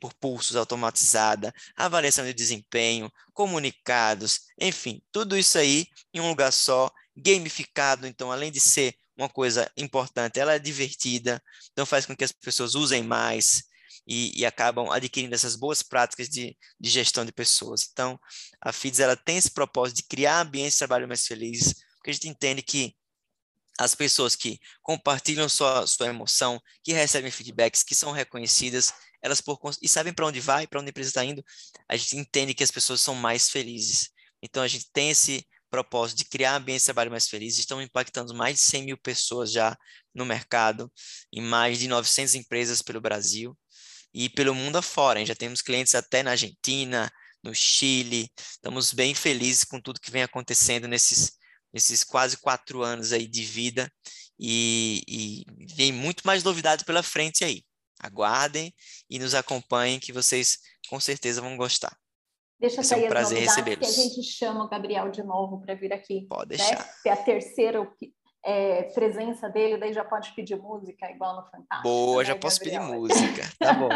[0.00, 6.90] por pulsos automatizada, avaliação de desempenho, comunicados, enfim, tudo isso aí em um lugar só,
[7.16, 11.42] gamificado, então além de ser uma coisa importante, ela é divertida,
[11.72, 13.64] então faz com que as pessoas usem mais
[14.06, 17.88] e, e acabam adquirindo essas boas práticas de, de, gestão de pessoas.
[17.92, 18.18] Então,
[18.60, 22.12] a FIDS ela tem esse propósito de criar ambientes de trabalho mais felizes, porque a
[22.14, 22.96] gente entende que
[23.80, 29.58] as pessoas que compartilham sua, sua emoção, que recebem feedbacks, que são reconhecidas, elas por
[29.80, 31.42] e sabem para onde vai, para onde a empresa está indo,
[31.88, 34.10] a gente entende que as pessoas são mais felizes.
[34.42, 38.34] Então a gente tem esse propósito de criar ambientes de trabalho mais felizes, estão impactando
[38.34, 39.74] mais de 100 mil pessoas já
[40.14, 40.92] no mercado,
[41.32, 43.56] em mais de 900 empresas pelo Brasil
[44.12, 45.24] e pelo mundo afora.
[45.24, 47.10] Já temos clientes até na Argentina,
[47.42, 48.30] no Chile.
[48.38, 51.32] Estamos bem felizes com tudo que vem acontecendo nesses,
[51.72, 53.90] nesses quase quatro anos aí de vida
[54.38, 57.62] e, e vem muito mais novidades pela frente aí.
[58.02, 58.72] Aguardem
[59.10, 60.58] e nos acompanhem que vocês
[60.88, 61.94] com certeza vão gostar.
[62.58, 63.94] Deixa sair é um prazer recebê-los.
[63.94, 66.26] que a gente chama o Gabriel de novo para vir aqui.
[66.28, 66.56] Pode né?
[66.56, 66.78] deixar.
[66.78, 66.92] Né?
[67.02, 67.90] Se é a terceira
[68.44, 71.82] é, presença dele, daí já pode pedir música, igual no Fantástico.
[71.82, 72.82] Boa, né, já posso Gabriel?
[72.82, 73.42] pedir música.
[73.58, 73.88] Tá bom.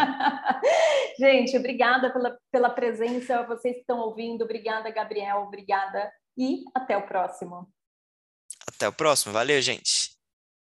[1.18, 4.44] gente, obrigada pela, pela presença, vocês que estão ouvindo.
[4.44, 5.42] Obrigada, Gabriel.
[5.42, 7.72] Obrigada e até o próximo.
[8.68, 9.32] Até o próximo.
[9.32, 10.13] Valeu, gente.